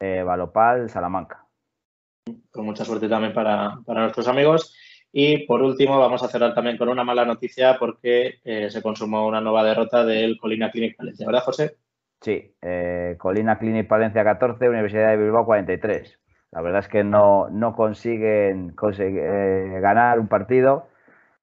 eh, 0.00 0.22
Balopal 0.24 0.90
Salamanca. 0.90 1.46
Con 2.50 2.66
mucha 2.66 2.84
suerte 2.84 3.08
también 3.08 3.32
para, 3.32 3.78
nuestros 3.86 4.26
amigos. 4.26 4.76
Y 5.12 5.46
por 5.46 5.62
último, 5.62 5.98
vamos 5.98 6.22
a 6.22 6.28
cerrar 6.28 6.54
también 6.54 6.76
con 6.76 6.88
una 6.88 7.04
mala 7.04 7.24
noticia 7.24 7.78
porque 7.78 8.40
eh, 8.44 8.70
se 8.70 8.82
consumó 8.82 9.26
una 9.26 9.40
nueva 9.40 9.62
derrota 9.62 10.04
del 10.04 10.38
Colina 10.38 10.70
Clinic 10.70 10.96
Palencia, 10.96 11.26
¿verdad, 11.26 11.44
José? 11.44 11.76
Sí, 12.20 12.54
eh, 12.62 13.16
Colina 13.18 13.58
Clinic 13.58 13.86
Palencia 13.86 14.24
14, 14.24 14.68
Universidad 14.68 15.10
de 15.10 15.18
Bilbao 15.18 15.44
43. 15.44 16.18
La 16.50 16.62
verdad 16.62 16.80
es 16.80 16.88
que 16.88 17.04
no, 17.04 17.48
no 17.50 17.76
consiguen 17.76 18.74
ganar 18.74 20.18
un 20.18 20.28
partido 20.28 20.88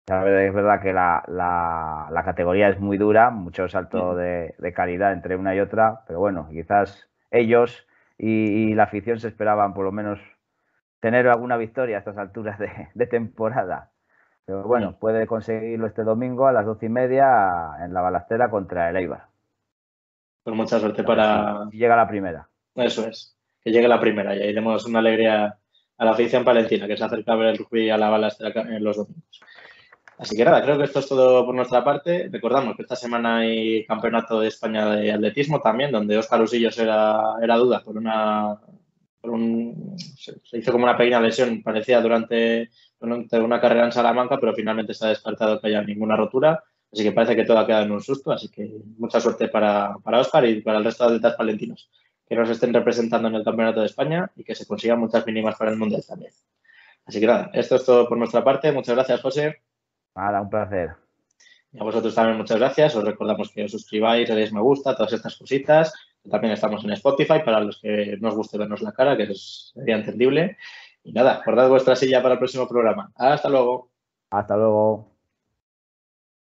es 0.09 0.53
verdad 0.53 0.81
que 0.81 0.91
la, 0.91 1.23
la, 1.27 2.23
categoría 2.23 2.69
es 2.69 2.79
muy 2.79 2.97
dura, 2.97 3.29
mucho 3.29 3.69
salto 3.69 4.15
de, 4.15 4.55
calidad 4.75 5.13
entre 5.13 5.35
una 5.35 5.55
y 5.55 5.59
otra, 5.59 6.01
pero 6.07 6.19
bueno, 6.19 6.47
quizás 6.49 7.07
ellos 7.29 7.85
y, 8.17 8.73
la 8.73 8.83
afición 8.83 9.19
se 9.19 9.27
esperaban 9.27 9.73
por 9.73 9.85
lo 9.85 9.91
menos 9.91 10.19
tener 10.99 11.27
alguna 11.27 11.57
victoria 11.57 11.97
a 11.97 11.99
estas 11.99 12.17
alturas 12.17 12.57
de, 12.59 13.07
temporada. 13.07 13.91
Pero 14.45 14.63
bueno, 14.63 14.97
puede 14.97 15.27
conseguirlo 15.27 15.85
este 15.85 16.03
domingo 16.03 16.47
a 16.47 16.53
las 16.53 16.65
doce 16.65 16.87
y 16.87 16.89
media 16.89 17.75
en 17.83 17.93
la 17.93 18.01
balastera 18.01 18.49
contra 18.49 18.89
el 18.89 18.97
Eibar. 18.97 19.27
Pues 20.43 20.55
mucha 20.55 20.79
suerte 20.79 21.03
para. 21.03 21.69
llega 21.71 21.95
la 21.95 22.07
primera. 22.07 22.49
Eso 22.73 23.07
es, 23.07 23.37
que 23.63 23.71
llegue 23.71 23.87
la 23.87 23.99
primera 23.99 24.35
y 24.35 24.41
ahí 24.41 24.53
demos 24.53 24.87
una 24.87 24.99
alegría 24.99 25.55
a 25.97 26.05
la 26.05 26.11
afición 26.11 26.43
palentina 26.43 26.87
que 26.87 26.97
se 26.97 27.03
acerca 27.03 27.33
a 27.33 27.35
ver 27.35 27.49
el 27.49 27.57
rugby 27.59 27.91
a 27.91 27.97
la 27.97 28.09
balastera 28.09 28.61
en 28.61 28.83
los 28.83 28.97
domingos. 28.97 29.41
Así 30.19 30.35
que 30.35 30.43
nada, 30.43 30.61
creo 30.61 30.77
que 30.77 30.83
esto 30.83 30.99
es 30.99 31.07
todo 31.07 31.45
por 31.45 31.55
nuestra 31.55 31.81
parte. 31.81 32.27
Recordamos 32.29 32.75
que 32.75 32.81
esta 32.81 32.97
semana 32.97 33.37
hay 33.37 33.85
campeonato 33.85 34.41
de 34.41 34.49
España 34.49 34.93
de 34.93 35.13
atletismo 35.13 35.61
también, 35.61 35.93
donde 35.93 36.17
Óscar 36.17 36.41
Usillos 36.41 36.77
era, 36.77 37.35
era 37.41 37.55
duda 37.55 37.81
por 37.81 37.97
una. 37.97 38.59
Por 39.21 39.31
un, 39.31 39.95
se 39.97 40.57
hizo 40.57 40.73
como 40.73 40.83
una 40.83 40.97
pequeña 40.97 41.21
lesión 41.21 41.63
parecía 41.63 42.01
durante, 42.01 42.69
durante 42.99 43.39
una 43.39 43.61
carrera 43.61 43.85
en 43.85 43.93
Salamanca, 43.93 44.37
pero 44.41 44.53
finalmente 44.53 44.93
se 44.93 45.05
ha 45.05 45.09
descartado 45.09 45.61
que 45.61 45.67
haya 45.67 45.81
ninguna 45.83 46.17
rotura. 46.17 46.61
Así 46.91 47.03
que 47.03 47.13
parece 47.13 47.37
que 47.37 47.45
todo 47.45 47.59
ha 47.59 47.65
quedado 47.65 47.85
en 47.85 47.91
un 47.91 48.01
susto. 48.01 48.33
Así 48.33 48.49
que 48.49 48.69
mucha 48.97 49.21
suerte 49.21 49.47
para, 49.47 49.95
para 50.03 50.19
Óscar 50.19 50.45
y 50.45 50.61
para 50.61 50.79
el 50.79 50.83
resto 50.83 51.05
de 51.05 51.15
atletas 51.15 51.37
palentinos. 51.37 51.89
que 52.27 52.35
nos 52.35 52.49
estén 52.49 52.73
representando 52.73 53.29
en 53.29 53.35
el 53.35 53.45
Campeonato 53.45 53.79
de 53.79 53.85
España 53.85 54.29
y 54.35 54.43
que 54.43 54.53
se 54.53 54.67
consigan 54.67 54.99
muchas 54.99 55.25
mínimas 55.25 55.55
para 55.55 55.71
el 55.71 55.77
Mundial 55.77 56.03
también. 56.05 56.33
Así 57.05 57.21
que 57.21 57.25
nada, 57.25 57.51
esto 57.53 57.77
es 57.77 57.85
todo 57.85 58.09
por 58.09 58.17
nuestra 58.17 58.43
parte. 58.43 58.71
Muchas 58.73 58.95
gracias, 58.95 59.21
José. 59.21 59.61
Nada, 60.15 60.41
un 60.41 60.49
placer. 60.49 60.95
Y 61.71 61.79
a 61.79 61.83
vosotros 61.83 62.15
también 62.15 62.37
muchas 62.37 62.57
gracias. 62.57 62.95
Os 62.95 63.03
recordamos 63.03 63.51
que 63.51 63.63
os 63.63 63.71
suscribáis, 63.71 64.27
le 64.29 64.35
deis 64.35 64.51
me 64.51 64.61
gusta, 64.61 64.95
todas 64.95 65.13
estas 65.13 65.37
cositas. 65.37 65.93
También 66.29 66.53
estamos 66.53 66.83
en 66.83 66.91
Spotify 66.91 67.39
para 67.45 67.61
los 67.61 67.79
que 67.79 68.17
no 68.19 68.29
os 68.29 68.35
guste 68.35 68.57
vernos 68.57 68.81
la 68.81 68.91
cara, 68.91 69.15
que 69.15 69.33
sería 69.33 69.95
entendible. 69.95 70.57
Y 71.03 71.13
nada, 71.13 71.41
guardad 71.45 71.69
vuestra 71.69 71.95
silla 71.95 72.21
para 72.21 72.33
el 72.33 72.39
próximo 72.39 72.67
programa. 72.67 73.11
Hasta 73.15 73.49
luego. 73.49 73.89
Hasta 74.31 74.57
luego. 74.57 75.08